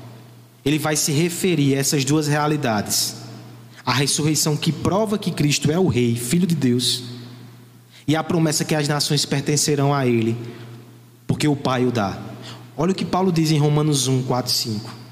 [0.64, 3.16] ele vai se referir a essas duas realidades:
[3.84, 7.04] a ressurreição que prova que Cristo é o Rei, Filho de Deus,
[8.06, 10.36] e a promessa que as nações pertencerão a Ele,
[11.26, 12.18] porque o Pai o dá.
[12.76, 15.04] Olha o que Paulo diz em Romanos 1, 4 e 5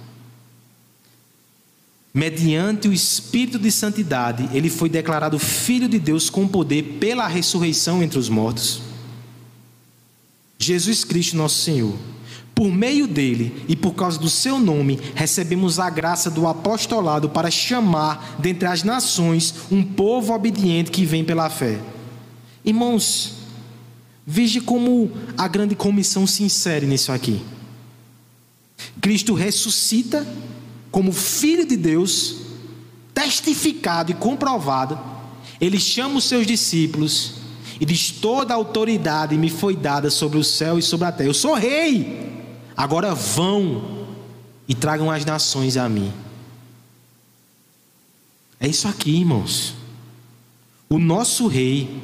[2.12, 8.02] mediante o Espírito de Santidade, ele foi declarado Filho de Deus com poder pela ressurreição
[8.02, 8.82] entre os mortos.
[10.58, 11.94] Jesus Cristo, nosso Senhor.
[12.54, 17.50] Por meio dele e por causa do seu nome, recebemos a graça do apostolado para
[17.50, 21.80] chamar dentre as nações um povo obediente que vem pela fé.
[22.64, 23.34] Irmãos,
[24.26, 27.42] veja como a grande comissão se insere nisso aqui.
[29.00, 30.26] Cristo ressuscita
[30.90, 32.36] como filho de Deus,
[33.14, 34.98] testificado e comprovado,
[35.60, 37.34] ele chama os seus discípulos
[37.80, 41.30] e diz: Toda a autoridade me foi dada sobre o céu e sobre a terra.
[41.30, 42.41] Eu sou rei.
[42.82, 44.08] Agora vão
[44.66, 46.12] e tragam as nações a mim.
[48.58, 49.76] É isso aqui, irmãos.
[50.88, 52.02] O nosso rei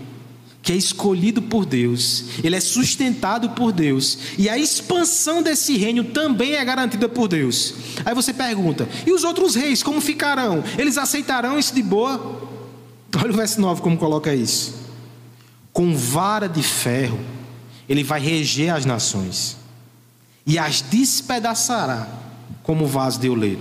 [0.62, 6.04] que é escolhido por Deus, ele é sustentado por Deus, e a expansão desse reino
[6.04, 7.74] também é garantida por Deus.
[8.04, 10.62] Aí você pergunta: e os outros reis como ficarão?
[10.78, 12.40] Eles aceitarão isso de boa?
[13.20, 14.76] Olha o verso 9 como coloca isso.
[15.72, 17.18] Com vara de ferro,
[17.88, 19.58] ele vai reger as nações
[20.49, 22.09] e as despedaçará
[22.63, 23.61] como vaso de oleiro.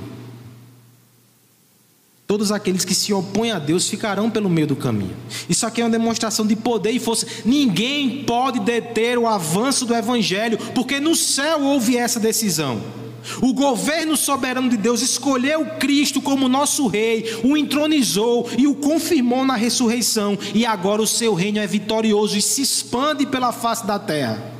[2.25, 5.15] Todos aqueles que se opõem a Deus ficarão pelo meio do caminho.
[5.49, 7.27] Isso aqui é uma demonstração de poder e força.
[7.45, 12.81] Ninguém pode deter o avanço do Evangelho, porque no céu houve essa decisão.
[13.41, 19.45] O governo soberano de Deus escolheu Cristo como nosso rei, o entronizou e o confirmou
[19.45, 23.99] na ressurreição, e agora o seu reino é vitorioso e se expande pela face da
[23.99, 24.56] terra.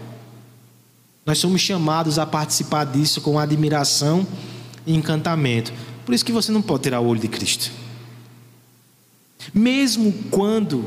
[1.27, 4.25] Nós somos chamados a participar disso com admiração
[4.85, 5.73] e encantamento.
[6.05, 7.69] Por isso que você não pode tirar o olho de Cristo.
[9.53, 10.85] Mesmo quando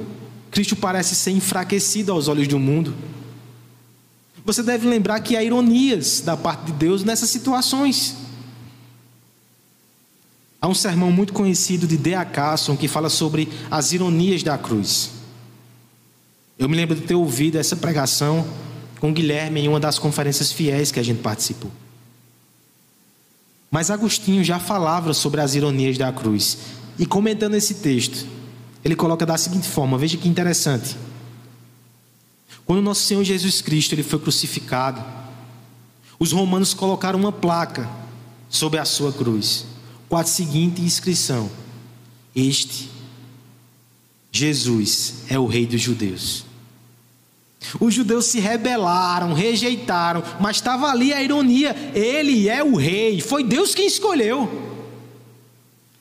[0.51, 2.95] Cristo parece ser enfraquecido aos olhos do mundo.
[4.43, 8.17] Você deve lembrar que há ironias da parte de Deus nessas situações.
[10.59, 12.25] Há um sermão muito conhecido de D.A.
[12.25, 15.11] Carson que fala sobre as ironias da cruz.
[16.59, 18.47] Eu me lembro de ter ouvido essa pregação
[19.01, 21.71] com Guilherme em uma das conferências fiéis que a gente participou.
[23.71, 26.59] Mas Agostinho já falava sobre as ironias da cruz.
[26.99, 28.27] E comentando esse texto,
[28.85, 30.97] ele coloca da seguinte forma: veja que interessante.
[32.67, 35.03] Quando nosso Senhor Jesus Cristo ele foi crucificado,
[36.19, 37.89] os romanos colocaram uma placa
[38.49, 39.65] sobre a sua cruz,
[40.09, 41.51] com a seguinte inscrição:
[42.35, 42.91] Este
[44.33, 46.50] Jesus é o Rei dos Judeus.
[47.79, 53.45] Os judeus se rebelaram, rejeitaram, mas estava ali a ironia: ele é o rei, foi
[53.45, 54.71] Deus quem escolheu.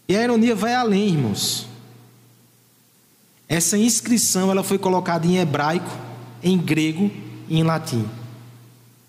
[0.07, 1.67] E a ironia vai além, irmãos.
[3.47, 5.89] Essa inscrição ela foi colocada em hebraico,
[6.41, 7.11] em grego
[7.47, 8.07] e em latim.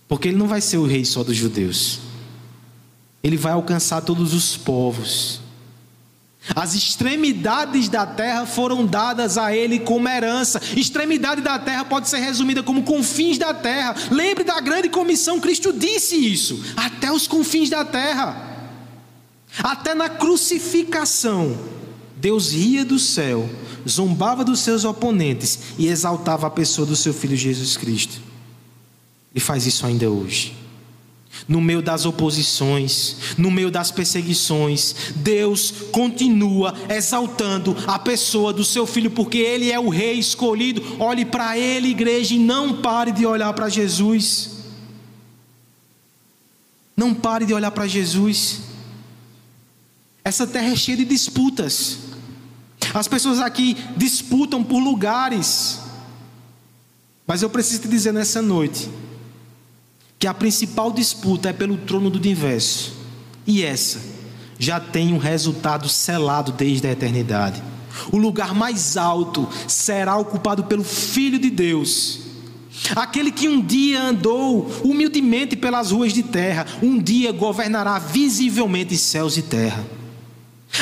[0.08, 2.00] Porque ele não vai ser o rei só dos judeus.
[3.22, 5.40] Ele vai alcançar todos os povos.
[6.54, 10.60] As extremidades da terra foram dadas a ele como herança.
[10.76, 13.94] Extremidade da terra pode ser resumida como confins da terra.
[14.10, 16.64] Lembre da grande comissão, Cristo disse isso.
[16.76, 18.48] Até os confins da terra.
[19.62, 21.58] Até na crucificação,
[22.16, 23.48] Deus ria do céu,
[23.88, 28.20] zombava dos seus oponentes e exaltava a pessoa do seu filho Jesus Cristo.
[29.34, 30.59] E faz isso ainda hoje
[31.46, 38.86] no meio das oposições, no meio das perseguições, Deus continua exaltando a pessoa do seu
[38.86, 40.82] filho, porque ele é o rei escolhido.
[40.98, 44.50] Olhe para ele, igreja, e não pare de olhar para Jesus.
[46.96, 48.60] Não pare de olhar para Jesus.
[50.24, 51.98] Essa terra é cheia de disputas.
[52.92, 55.80] As pessoas aqui disputam por lugares.
[57.26, 58.90] Mas eu preciso te dizer nessa noite
[60.20, 62.92] que a principal disputa é pelo trono do universo.
[63.46, 63.98] E essa
[64.58, 67.62] já tem um resultado selado desde a eternidade.
[68.12, 72.20] O lugar mais alto será ocupado pelo Filho de Deus.
[72.94, 79.38] Aquele que um dia andou humildemente pelas ruas de terra, um dia governará visivelmente céus
[79.38, 79.82] e terra.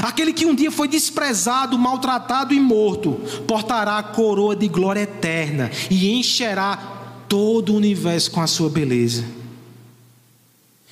[0.03, 3.13] Aquele que um dia foi desprezado, maltratado e morto,
[3.47, 6.98] portará a coroa de glória eterna e encherá
[7.29, 9.25] todo o universo com a sua beleza.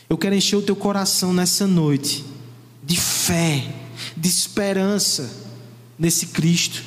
[0.08, 2.24] Eu quero encher o teu coração nessa noite
[2.82, 3.64] de fé,
[4.16, 5.44] de esperança
[5.98, 6.82] nesse Cristo.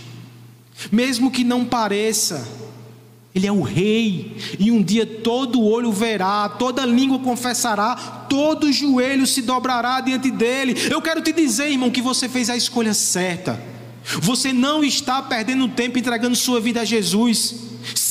[0.92, 2.48] Mesmo que não pareça,
[3.36, 7.96] Ele é o Rei, e um dia todo olho verá, toda língua confessará,
[8.30, 10.76] todo joelho se dobrará diante dele.
[10.90, 13.62] Eu quero te dizer, irmão, que você fez a escolha certa.
[14.22, 17.69] Você não está perdendo tempo entregando sua vida a Jesus.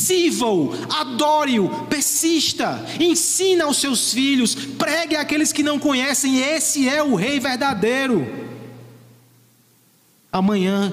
[0.08, 7.14] Sirva-o, adore-o, persista, ensina aos seus filhos, pregue àqueles que não conhecem, esse é o
[7.14, 8.26] Rei verdadeiro.
[10.32, 10.90] Amanhã,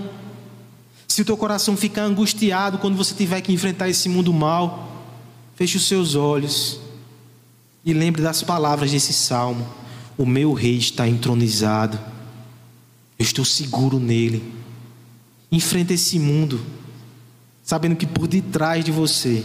[1.07, 5.05] se o teu coração ficar angustiado quando você tiver que enfrentar esse mundo mal,
[5.55, 6.77] feche os seus olhos
[7.85, 9.65] e lembre das palavras desse salmo:
[10.17, 11.97] O meu rei está entronizado,
[13.17, 14.43] eu estou seguro nele.
[15.49, 16.59] Enfrenta esse mundo
[17.65, 19.43] sabendo que por detrás de você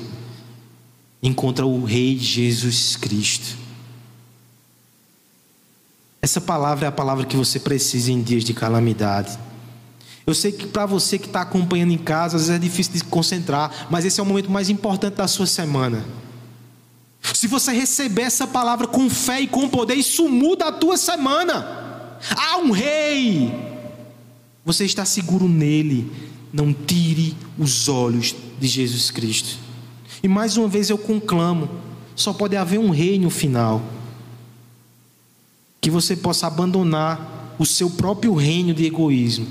[1.22, 3.56] encontra o Rei Jesus Cristo.
[6.20, 9.38] Essa palavra é a palavra que você precisa em dias de calamidade.
[10.26, 12.98] Eu sei que para você que está acompanhando em casa, às vezes é difícil de
[12.98, 16.04] se concentrar, mas esse é o momento mais importante da sua semana.
[17.34, 22.18] Se você receber essa palavra com fé e com poder, isso muda a tua semana.
[22.36, 23.50] Há um rei.
[24.62, 29.58] Você está seguro nele não tire os olhos de Jesus Cristo.
[30.22, 31.68] E mais uma vez eu conclamo:
[32.14, 33.82] só pode haver um reino final.
[35.80, 39.46] Que você possa abandonar o seu próprio reino de egoísmo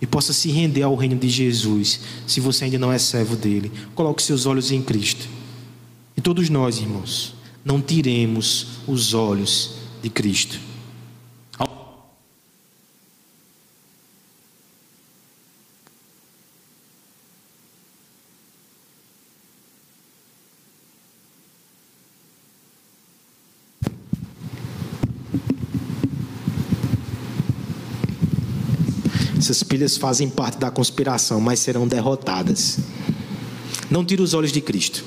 [0.00, 3.72] e possa se render ao reino de Jesus, se você ainda não é servo dele.
[3.94, 5.28] Coloque seus olhos em Cristo.
[6.16, 7.34] E todos nós, irmãos,
[7.64, 9.72] não tiremos os olhos
[10.02, 10.60] de Cristo.
[29.96, 32.78] Fazem parte da conspiração, mas serão derrotadas.
[33.90, 35.04] Não tire os olhos de Cristo.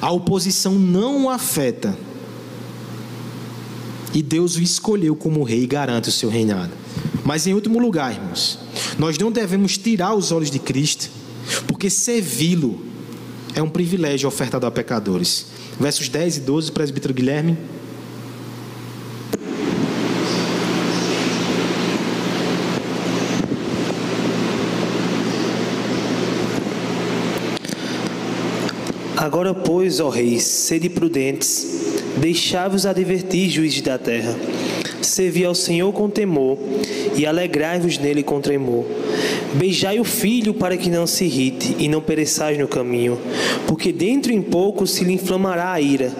[0.00, 1.96] A oposição não o afeta.
[4.14, 6.72] E Deus o escolheu como rei e garante o seu reinado.
[7.24, 8.58] Mas em último lugar, irmãos,
[8.98, 11.10] nós não devemos tirar os olhos de Cristo,
[11.66, 12.80] porque servi-lo
[13.54, 15.46] é um privilégio ofertado a pecadores.
[15.78, 17.58] versos 10 e 12, presbítero Guilherme.
[29.26, 31.66] Agora, pois, ó reis, sede prudentes,
[32.16, 34.36] deixai-vos advertir, juízes da terra.
[35.02, 36.56] Servi ao Senhor com temor
[37.16, 38.84] e alegrai-vos nele com tremor.
[39.54, 43.18] Beijai o filho para que não se irrite e não pereçais no caminho,
[43.66, 46.12] porque dentro em pouco se lhe inflamará a ira.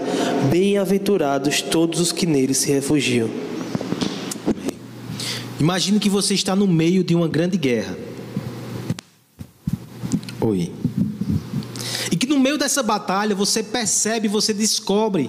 [0.50, 3.30] Bem-aventurados todos os que nele se refugiam.
[5.60, 7.96] Imagine que você está no meio de uma grande guerra.
[10.40, 10.72] Oi
[12.46, 15.28] meio dessa batalha você percebe, você descobre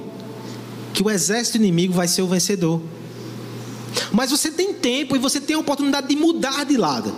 [0.93, 2.80] que o exército inimigo vai ser o vencedor.
[4.11, 7.11] Mas você tem tempo e você tem a oportunidade de mudar de lado.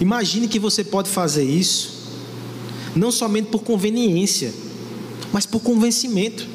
[0.00, 1.98] Imagine que você pode fazer isso
[2.94, 4.54] não somente por conveniência,
[5.32, 6.46] mas por convencimento.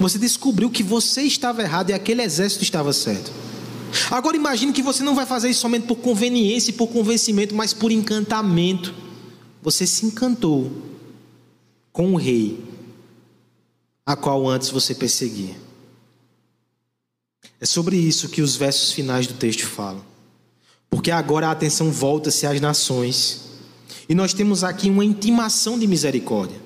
[0.00, 3.30] Você descobriu que você estava errado e aquele exército estava certo.
[4.10, 7.74] Agora imagine que você não vai fazer isso somente por conveniência e por convencimento, mas
[7.74, 9.07] por encantamento
[9.62, 10.70] você se encantou
[11.92, 12.62] com o rei
[14.06, 15.56] a qual antes você perseguia.
[17.60, 20.02] É sobre isso que os versos finais do texto falam.
[20.88, 23.42] Porque agora a atenção volta-se às nações.
[24.08, 26.60] E nós temos aqui uma intimação de misericórdia.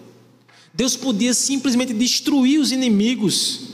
[0.72, 3.72] Deus podia simplesmente destruir os inimigos.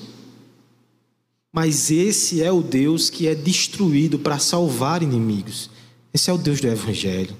[1.52, 5.70] Mas esse é o Deus que é destruído para salvar inimigos.
[6.14, 7.36] Esse é o Deus do Evangelho.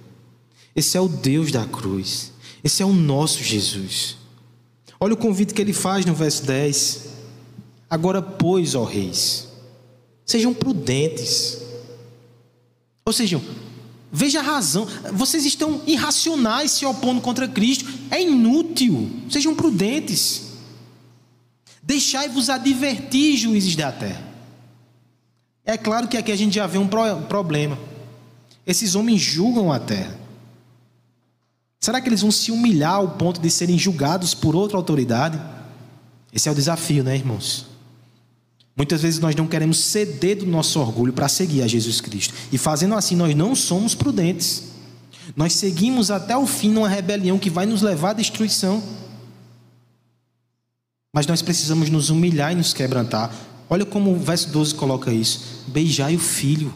[0.79, 2.31] Esse é o Deus da cruz.
[2.63, 4.17] Esse é o nosso Jesus.
[5.01, 7.09] Olha o convite que ele faz no verso 10.
[7.91, 9.49] Agora, pois, ó reis,
[10.25, 11.59] sejam prudentes.
[13.05, 13.43] Ou seja,
[14.13, 14.87] veja a razão.
[15.15, 17.85] Vocês estão irracionais se opondo contra Cristo.
[18.09, 19.11] É inútil.
[19.29, 20.43] Sejam prudentes.
[21.83, 24.25] Deixai-vos advertir, juízes da terra.
[25.65, 27.77] É claro que aqui a gente já vê um problema.
[28.65, 30.28] Esses homens julgam a terra.
[31.81, 35.41] Será que eles vão se humilhar ao ponto de serem julgados por outra autoridade?
[36.33, 37.67] Esse é o desafio, né, irmãos?
[38.77, 42.35] Muitas vezes nós não queremos ceder do nosso orgulho para seguir a Jesus Cristo.
[42.53, 44.65] E fazendo assim, nós não somos prudentes.
[45.37, 48.83] Nós seguimos até o fim numa rebelião que vai nos levar à destruição.
[51.13, 53.35] Mas nós precisamos nos humilhar e nos quebrantar.
[53.69, 56.73] Olha como o verso 12 coloca isso: beijai o filho.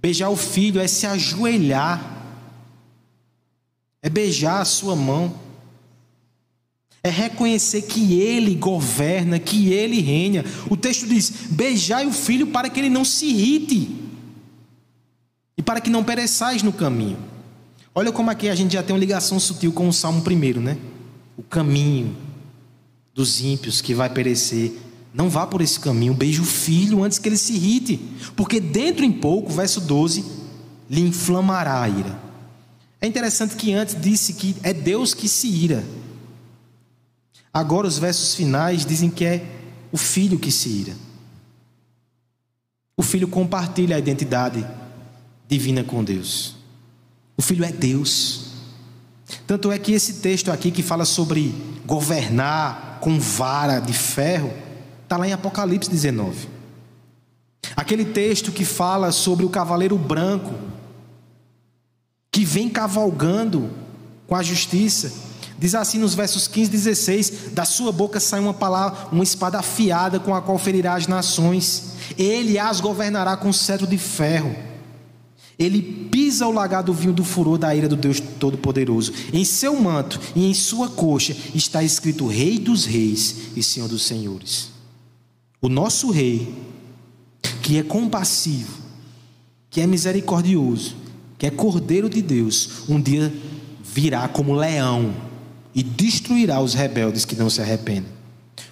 [0.00, 2.17] Beijar o filho é se ajoelhar
[4.02, 5.34] é beijar a sua mão,
[7.02, 10.44] é reconhecer que Ele governa, que Ele reina.
[10.70, 13.88] O texto diz: beijai o filho para que ele não se irrite
[15.56, 17.18] e para que não pereçais no caminho.
[17.94, 20.76] Olha como aqui a gente já tem uma ligação sutil com o Salmo primeiro, né?
[21.36, 22.16] O caminho
[23.12, 24.72] dos ímpios que vai perecer.
[25.12, 27.98] Não vá por esse caminho, beije o filho antes que ele se irrite,
[28.36, 30.24] porque dentro em pouco, verso 12,
[30.88, 32.27] lhe inflamará a ira.
[33.00, 35.84] É interessante que antes disse que é Deus que se ira.
[37.52, 39.46] Agora os versos finais dizem que é
[39.90, 40.94] o filho que se ira.
[42.96, 44.66] O filho compartilha a identidade
[45.48, 46.56] divina com Deus.
[47.36, 48.48] O filho é Deus.
[49.46, 51.54] Tanto é que esse texto aqui que fala sobre
[51.86, 54.52] governar com vara de ferro,
[55.04, 56.48] está lá em Apocalipse 19.
[57.76, 60.52] Aquele texto que fala sobre o cavaleiro branco,
[62.30, 63.70] que vem cavalgando
[64.26, 65.12] com a justiça.
[65.58, 69.58] Diz assim nos versos 15 e 16: Da sua boca sai uma palavra, uma espada
[69.58, 71.94] afiada com a qual ferirá as nações.
[72.16, 74.54] Ele as governará com cetro de ferro.
[75.58, 79.12] Ele pisa o lagar do vinho do furor da ira do Deus Todo-Poderoso.
[79.32, 84.06] Em seu manto e em sua coxa está escrito Rei dos Reis e Senhor dos
[84.06, 84.68] Senhores.
[85.60, 86.54] O nosso Rei,
[87.60, 88.78] que é compassivo,
[89.68, 90.94] que é misericordioso,
[91.38, 93.32] que é Cordeiro de Deus, um dia
[93.82, 95.14] virá como leão
[95.72, 98.10] e destruirá os rebeldes que não se arrependem.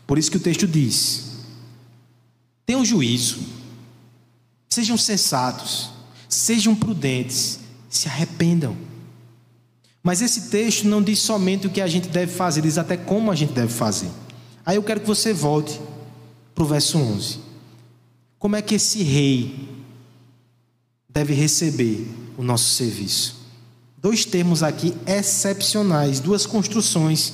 [0.06, 1.26] Por isso que o texto diz:
[2.66, 3.38] tenham juízo,
[4.68, 5.90] sejam sensatos,
[6.28, 8.76] sejam prudentes, se arrependam.
[10.02, 13.30] Mas esse texto não diz somente o que a gente deve fazer, diz até como
[13.30, 14.10] a gente deve fazer.
[14.64, 15.80] Aí eu quero que você volte
[16.54, 17.38] para o verso 11.
[18.38, 19.68] Como é que esse rei
[21.08, 22.06] deve receber
[22.36, 23.36] o nosso serviço.
[23.98, 27.32] Dois termos aqui excepcionais, duas construções,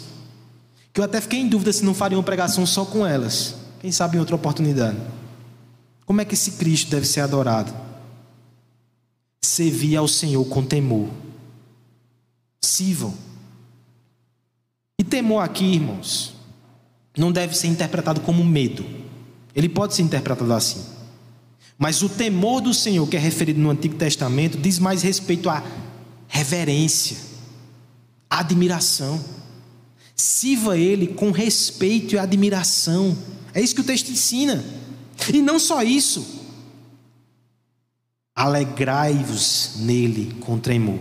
[0.93, 3.55] que eu até fiquei em dúvida se não faria uma pregação só com elas.
[3.81, 4.99] Quem sabe em outra oportunidade.
[6.05, 7.73] Como é que esse Cristo deve ser adorado?
[9.41, 11.09] Servir ao Senhor com temor.
[12.61, 13.15] Sirvam.
[14.99, 16.35] E temor aqui, irmãos,
[17.17, 18.85] não deve ser interpretado como medo.
[19.55, 20.92] Ele pode ser interpretado assim.
[21.83, 25.65] Mas o temor do Senhor, que é referido no Antigo Testamento, diz mais respeito à
[26.29, 27.17] reverência,
[28.31, 29.21] à admiração.
[30.15, 33.19] Sirva Ele com respeito e admiração.
[33.53, 34.65] É isso que o texto ensina.
[35.35, 36.25] E não só isso.
[38.33, 41.01] Alegrai-vos nele com tremor.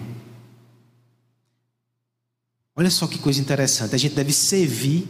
[2.75, 3.93] Olha só que coisa interessante.
[3.93, 5.07] A gente deve servir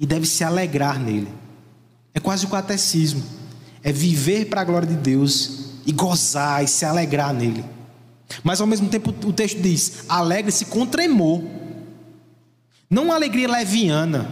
[0.00, 1.28] e deve se alegrar nele.
[2.14, 3.41] É quase o catecismo.
[3.82, 7.64] É viver para a glória de Deus e gozar e se alegrar nele.
[8.42, 11.42] Mas ao mesmo tempo o texto diz: alegre-se com tremor.
[12.88, 14.30] Não uma alegria leviana,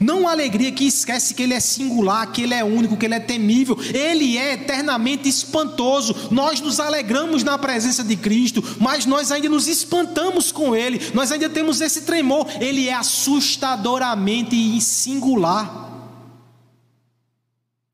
[0.00, 3.14] não uma alegria que esquece que ele é singular, que ele é único, que ele
[3.14, 3.78] é temível.
[3.94, 6.14] Ele é eternamente espantoso.
[6.30, 11.00] Nós nos alegramos na presença de Cristo, mas nós ainda nos espantamos com ele.
[11.14, 12.46] Nós ainda temos esse tremor.
[12.60, 15.95] Ele é assustadoramente singular.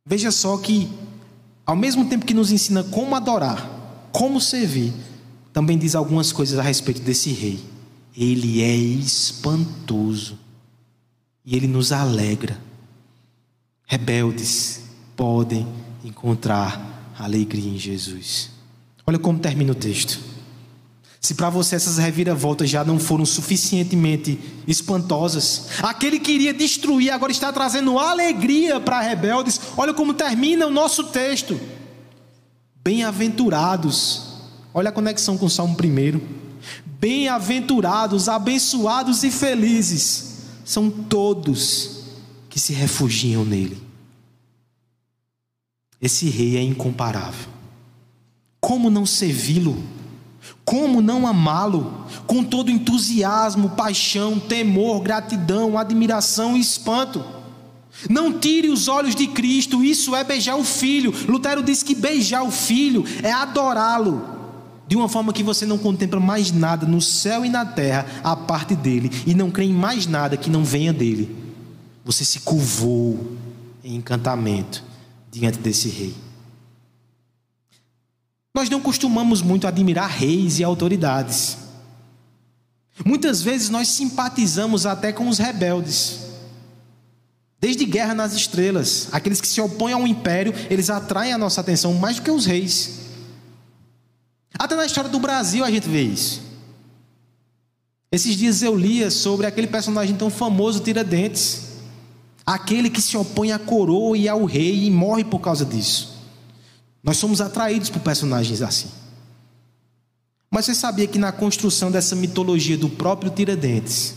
[0.04, 0.90] Veja só que,
[1.64, 4.92] ao mesmo tempo que nos ensina como adorar, como servir,
[5.52, 7.60] também diz algumas coisas a respeito desse rei.
[8.16, 10.38] Ele é espantoso
[11.44, 12.58] e ele nos alegra.
[13.86, 14.82] Rebeldes
[15.16, 15.66] podem
[16.04, 18.50] encontrar alegria em Jesus.
[19.06, 20.31] Olha como termina o texto.
[21.22, 27.30] Se para você essas reviravoltas já não foram suficientemente espantosas, aquele que iria destruir agora
[27.30, 29.60] está trazendo alegria para rebeldes.
[29.76, 31.60] Olha como termina o nosso texto.
[32.82, 34.32] Bem-aventurados.
[34.74, 36.20] Olha a conexão com o Salmo 1.
[36.98, 40.32] Bem-aventurados, abençoados e felizes
[40.64, 42.02] são todos
[42.48, 43.80] que se refugiam nele.
[46.00, 47.48] Esse rei é incomparável.
[48.60, 50.01] Como não servi-lo?
[50.64, 52.06] Como não amá-lo?
[52.26, 57.24] Com todo entusiasmo, paixão, temor, gratidão, admiração e espanto.
[58.08, 61.12] Não tire os olhos de Cristo, isso é beijar o filho.
[61.28, 64.32] Lutero diz que beijar o filho é adorá-lo
[64.86, 68.36] de uma forma que você não contempla mais nada no céu e na terra a
[68.36, 71.34] parte dele e não crê em mais nada que não venha dele.
[72.04, 73.32] Você se curvou
[73.82, 74.84] em encantamento
[75.30, 76.14] diante desse rei.
[78.54, 81.56] Nós não costumamos muito admirar reis e autoridades.
[83.04, 86.20] Muitas vezes nós simpatizamos até com os rebeldes.
[87.58, 91.94] Desde Guerra nas Estrelas, aqueles que se opõem ao império, eles atraem a nossa atenção
[91.94, 93.00] mais do que os reis.
[94.58, 96.42] Até na história do Brasil a gente vê isso.
[98.10, 101.68] Esses dias eu lia sobre aquele personagem tão famoso, Tiradentes.
[102.44, 106.11] Aquele que se opõe à coroa e ao rei e morre por causa disso.
[107.02, 108.88] Nós somos atraídos por personagens assim.
[110.50, 114.14] Mas você sabia que na construção dessa mitologia do próprio Tiradentes,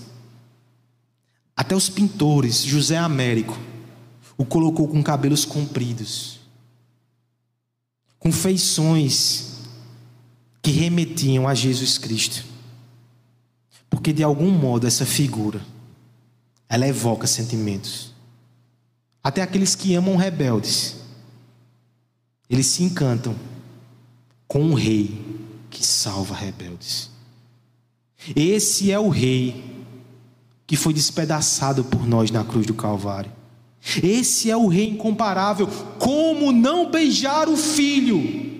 [1.55, 3.57] até os pintores, José Américo,
[4.37, 6.39] o colocou com cabelos compridos,
[8.19, 9.53] com feições
[10.61, 12.43] que remetiam a Jesus Cristo.
[13.89, 15.61] Porque de algum modo essa figura
[16.67, 18.13] ela evoca sentimentos.
[19.23, 20.97] Até aqueles que amam rebeldes,
[22.49, 23.35] eles se encantam
[24.47, 25.19] com um rei
[25.69, 27.09] que salva rebeldes.
[28.35, 29.85] Esse é o rei
[30.65, 33.31] que foi despedaçado por nós na cruz do Calvário.
[34.01, 35.67] Esse é o rei incomparável.
[35.99, 38.55] Como não beijar o filho?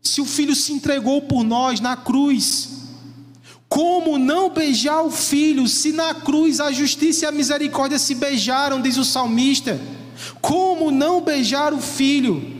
[0.00, 2.68] Se o Filho se entregou por nós na cruz,
[3.68, 8.82] como não beijar o Filho, se na cruz a justiça e a misericórdia se beijaram,
[8.82, 9.80] diz o salmista?
[10.40, 12.53] Como não beijar o Filho?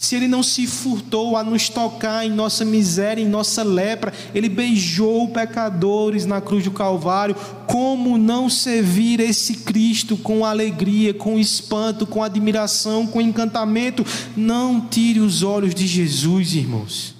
[0.00, 4.48] Se ele não se furtou a nos tocar em nossa miséria, em nossa lepra, ele
[4.48, 7.36] beijou pecadores na cruz do Calvário.
[7.66, 14.02] Como não servir esse Cristo com alegria, com espanto, com admiração, com encantamento?
[14.34, 17.14] Não tire os olhos de Jesus, irmãos.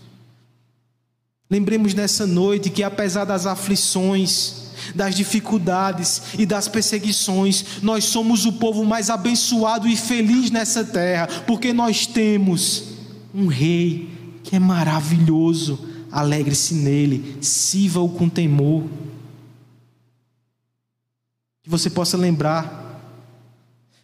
[1.50, 8.52] Lembremos nessa noite que, apesar das aflições, das dificuldades e das perseguições, nós somos o
[8.54, 12.84] povo mais abençoado e feliz nessa terra, porque nós temos
[13.34, 14.10] um rei
[14.42, 15.86] que é maravilhoso.
[16.10, 18.84] Alegre-se nele, sirva-o com temor.
[21.62, 23.00] Que você possa lembrar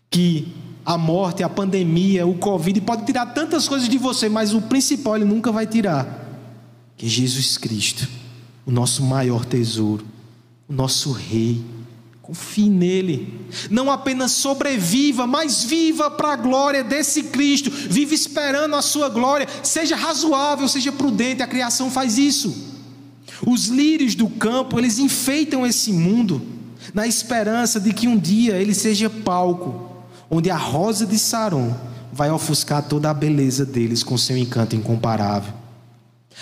[0.09, 0.55] que
[0.85, 5.17] a morte, a pandemia, o Covid pode tirar tantas coisas de você, mas o principal
[5.17, 6.25] ele nunca vai tirar.
[6.97, 8.09] Que é Jesus Cristo,
[8.65, 10.07] o nosso maior tesouro
[10.69, 11.65] o nosso Rei.
[12.23, 13.49] Confie nele.
[13.71, 17.71] Não apenas sobreviva, mas viva para a glória desse Cristo.
[17.71, 19.47] Viva esperando a sua glória.
[19.63, 21.43] Seja razoável, seja prudente.
[21.43, 22.75] A criação faz isso.
[23.47, 26.43] Os lírios do campo, eles enfeitam esse mundo
[26.93, 31.75] na esperança de que um dia ele seja palco, onde a rosa de Saron
[32.13, 35.53] vai ofuscar toda a beleza deles com seu encanto incomparável.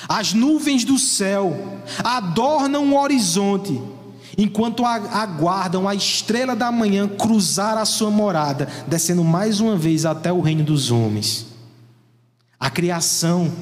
[0.09, 3.81] As nuvens do céu adornam o horizonte,
[4.37, 10.33] enquanto aguardam a estrela da manhã cruzar a sua morada, descendo mais uma vez até
[10.33, 11.47] o reino dos homens.
[12.59, 13.53] A criação,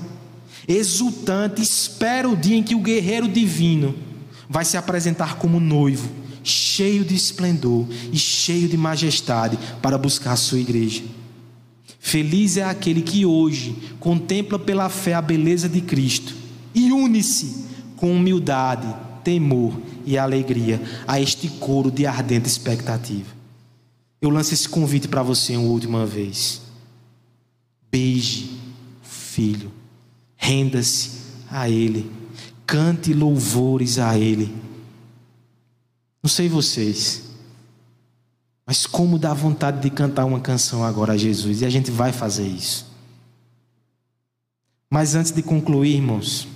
[0.66, 3.94] exultante, espera o dia em que o guerreiro divino
[4.48, 6.08] vai se apresentar como noivo,
[6.44, 11.02] cheio de esplendor e cheio de majestade, para buscar a sua igreja.
[11.98, 16.34] Feliz é aquele que hoje contempla pela fé a beleza de Cristo
[16.74, 17.64] e une-se
[17.96, 18.92] com humildade,
[19.22, 19.72] temor
[20.04, 23.30] e alegria a este coro de ardente expectativa.
[24.20, 26.62] Eu lanço esse convite para você uma última vez.
[27.90, 28.58] Beije
[29.02, 29.72] o filho,
[30.36, 31.10] renda-se
[31.50, 32.10] a Ele,
[32.66, 34.54] cante louvores a Ele.
[36.22, 37.24] Não sei vocês,
[38.64, 42.12] mas como dá vontade de cantar uma canção agora a Jesus, e a gente vai
[42.12, 42.86] fazer isso.
[44.88, 46.46] Mas antes de concluir, irmãos,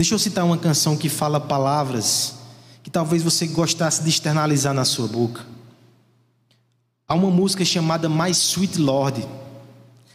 [0.00, 2.36] deixa eu citar uma canção que fala palavras
[2.82, 5.44] que talvez você gostasse de externalizar na sua boca.
[7.06, 9.28] Há uma música chamada My Sweet Lord,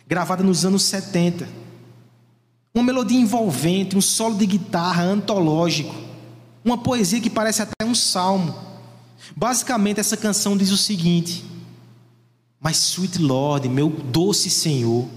[0.08, 1.48] gravada nos anos 70.
[2.74, 5.94] Uma melodia envolvente, um solo de guitarra antológico,
[6.64, 8.56] uma poesia que parece até um salmo.
[9.36, 11.46] Basicamente, essa canção diz o seguinte:
[12.60, 15.08] Mas, sweet Lord, meu doce Senhor,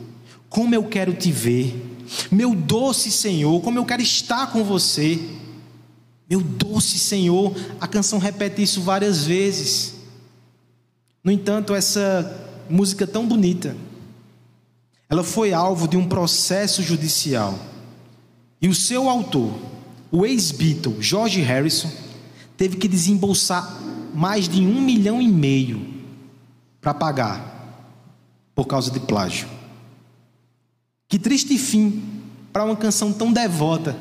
[0.50, 1.97] como eu quero te ver,
[2.30, 5.18] meu doce Senhor, como eu quero estar com você,
[6.28, 7.54] meu doce Senhor.
[7.80, 9.94] A canção repete isso várias vezes.
[11.22, 13.76] No entanto, essa música tão bonita,
[15.08, 17.58] ela foi alvo de um processo judicial.
[18.60, 19.52] E o seu autor,
[20.10, 21.90] o ex-Beatle George Harrison,
[22.56, 23.80] teve que desembolsar
[24.14, 25.94] mais de um milhão e meio
[26.80, 27.56] para pagar
[28.54, 29.57] por causa de plágio.
[31.08, 32.02] Que triste fim
[32.52, 33.96] para uma canção tão devota.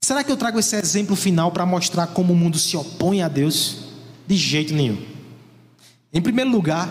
[0.00, 3.28] Será que eu trago esse exemplo final para mostrar como o mundo se opõe a
[3.28, 3.78] Deus?
[4.26, 4.98] De jeito nenhum.
[6.12, 6.88] Em primeiro lugar,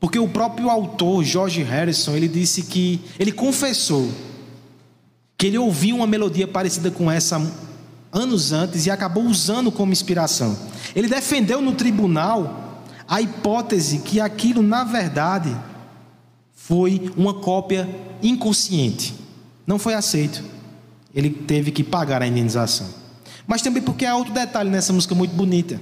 [0.00, 4.10] porque o próprio autor George Harrison, ele disse que ele confessou
[5.36, 7.40] que ele ouvia uma melodia parecida com essa
[8.12, 10.56] anos antes e acabou usando como inspiração.
[10.94, 15.56] Ele defendeu no tribunal a hipótese que aquilo, na verdade,
[16.68, 17.88] foi uma cópia
[18.22, 19.14] inconsciente.
[19.66, 20.44] Não foi aceito.
[21.14, 22.86] Ele teve que pagar a indenização.
[23.46, 25.80] Mas também porque há outro detalhe nessa música muito bonita.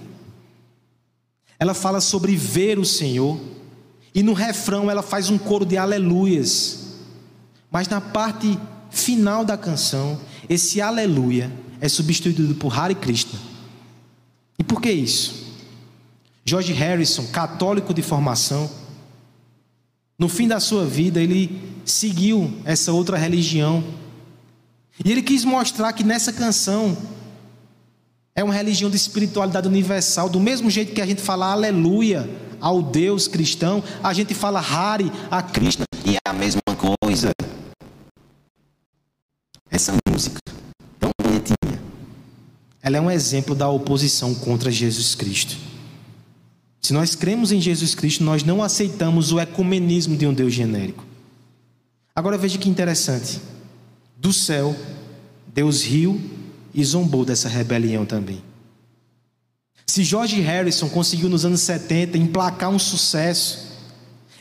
[1.58, 3.36] Ela fala sobre ver o Senhor,
[4.14, 6.84] e no refrão ela faz um coro de aleluias.
[7.68, 8.56] Mas na parte
[8.88, 13.40] final da canção, esse aleluia é substituído por Hare Krishna.
[14.56, 15.46] E por que isso?
[16.44, 18.70] George Harrison, católico de formação,
[20.18, 23.84] no fim da sua vida ele seguiu essa outra religião.
[25.04, 26.96] E ele quis mostrar que nessa canção
[28.34, 32.28] é uma religião de espiritualidade universal, do mesmo jeito que a gente fala aleluia
[32.60, 36.60] ao Deus cristão, a gente fala Hare a Krishna e é a mesma
[37.00, 37.30] coisa.
[39.70, 40.38] Essa música
[40.98, 41.80] tão bonitinha.
[42.82, 45.56] Ela é um exemplo da oposição contra Jesus Cristo.
[46.86, 51.04] Se nós cremos em Jesus Cristo, nós não aceitamos o ecumenismo de um Deus genérico.
[52.14, 53.40] Agora veja que interessante.
[54.16, 54.72] Do céu,
[55.52, 56.20] Deus riu
[56.72, 58.40] e zombou dessa rebelião também.
[59.84, 63.66] Se George Harrison conseguiu nos anos 70 emplacar um sucesso,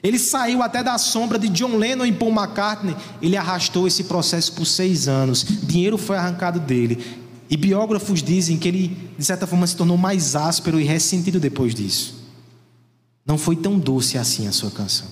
[0.03, 2.95] ele saiu até da sombra de John Lennon e Paul McCartney.
[3.23, 5.43] Ele arrastou esse processo por seis anos.
[5.43, 7.03] Dinheiro foi arrancado dele.
[7.49, 11.73] E biógrafos dizem que ele, de certa forma, se tornou mais áspero e ressentido depois
[11.73, 12.14] disso.
[13.25, 15.07] Não foi tão doce assim a sua canção.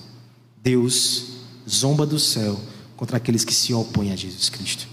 [0.62, 1.26] Deus
[1.68, 2.58] zomba do céu
[2.96, 4.86] contra aqueles que se opõem a Jesus Cristo.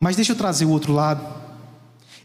[0.00, 1.38] Mas deixa eu trazer o outro lado.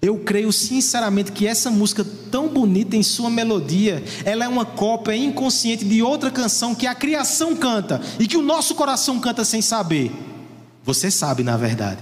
[0.01, 5.16] Eu creio sinceramente que essa música tão bonita em sua melodia, ela é uma cópia
[5.16, 9.62] inconsciente de outra canção que a criação canta e que o nosso coração canta sem
[9.62, 10.12] saber.
[10.84, 12.01] Você sabe, na verdade.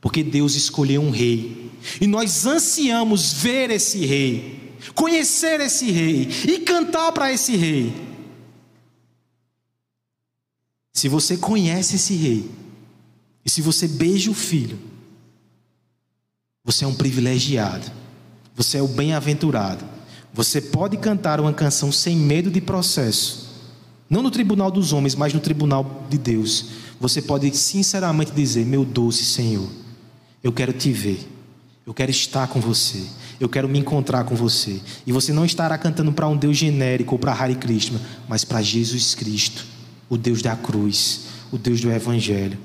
[0.00, 1.72] Porque Deus escolheu um rei.
[2.00, 4.63] E nós ansiamos ver esse rei,
[4.94, 7.94] conhecer esse rei e cantar para esse rei.
[10.92, 12.50] Se você conhece esse rei,
[13.44, 14.78] e se você beija o filho,
[16.64, 17.92] você é um privilegiado.
[18.56, 19.84] Você é o bem-aventurado.
[20.32, 23.52] Você pode cantar uma canção sem medo de processo.
[24.08, 26.66] Não no tribunal dos homens, mas no tribunal de Deus.
[27.00, 29.68] você pode sinceramente dizer: Meu doce Senhor,
[30.42, 31.28] eu quero te ver,
[31.86, 33.02] eu quero estar com você,
[33.38, 34.80] eu quero me encontrar com você.
[35.06, 38.62] E você não estará cantando para um Deus genérico ou para Hare Krishna, mas para
[38.62, 39.64] Jesus Cristo,
[40.08, 42.58] o Deus da cruz, o Deus do Evangelho.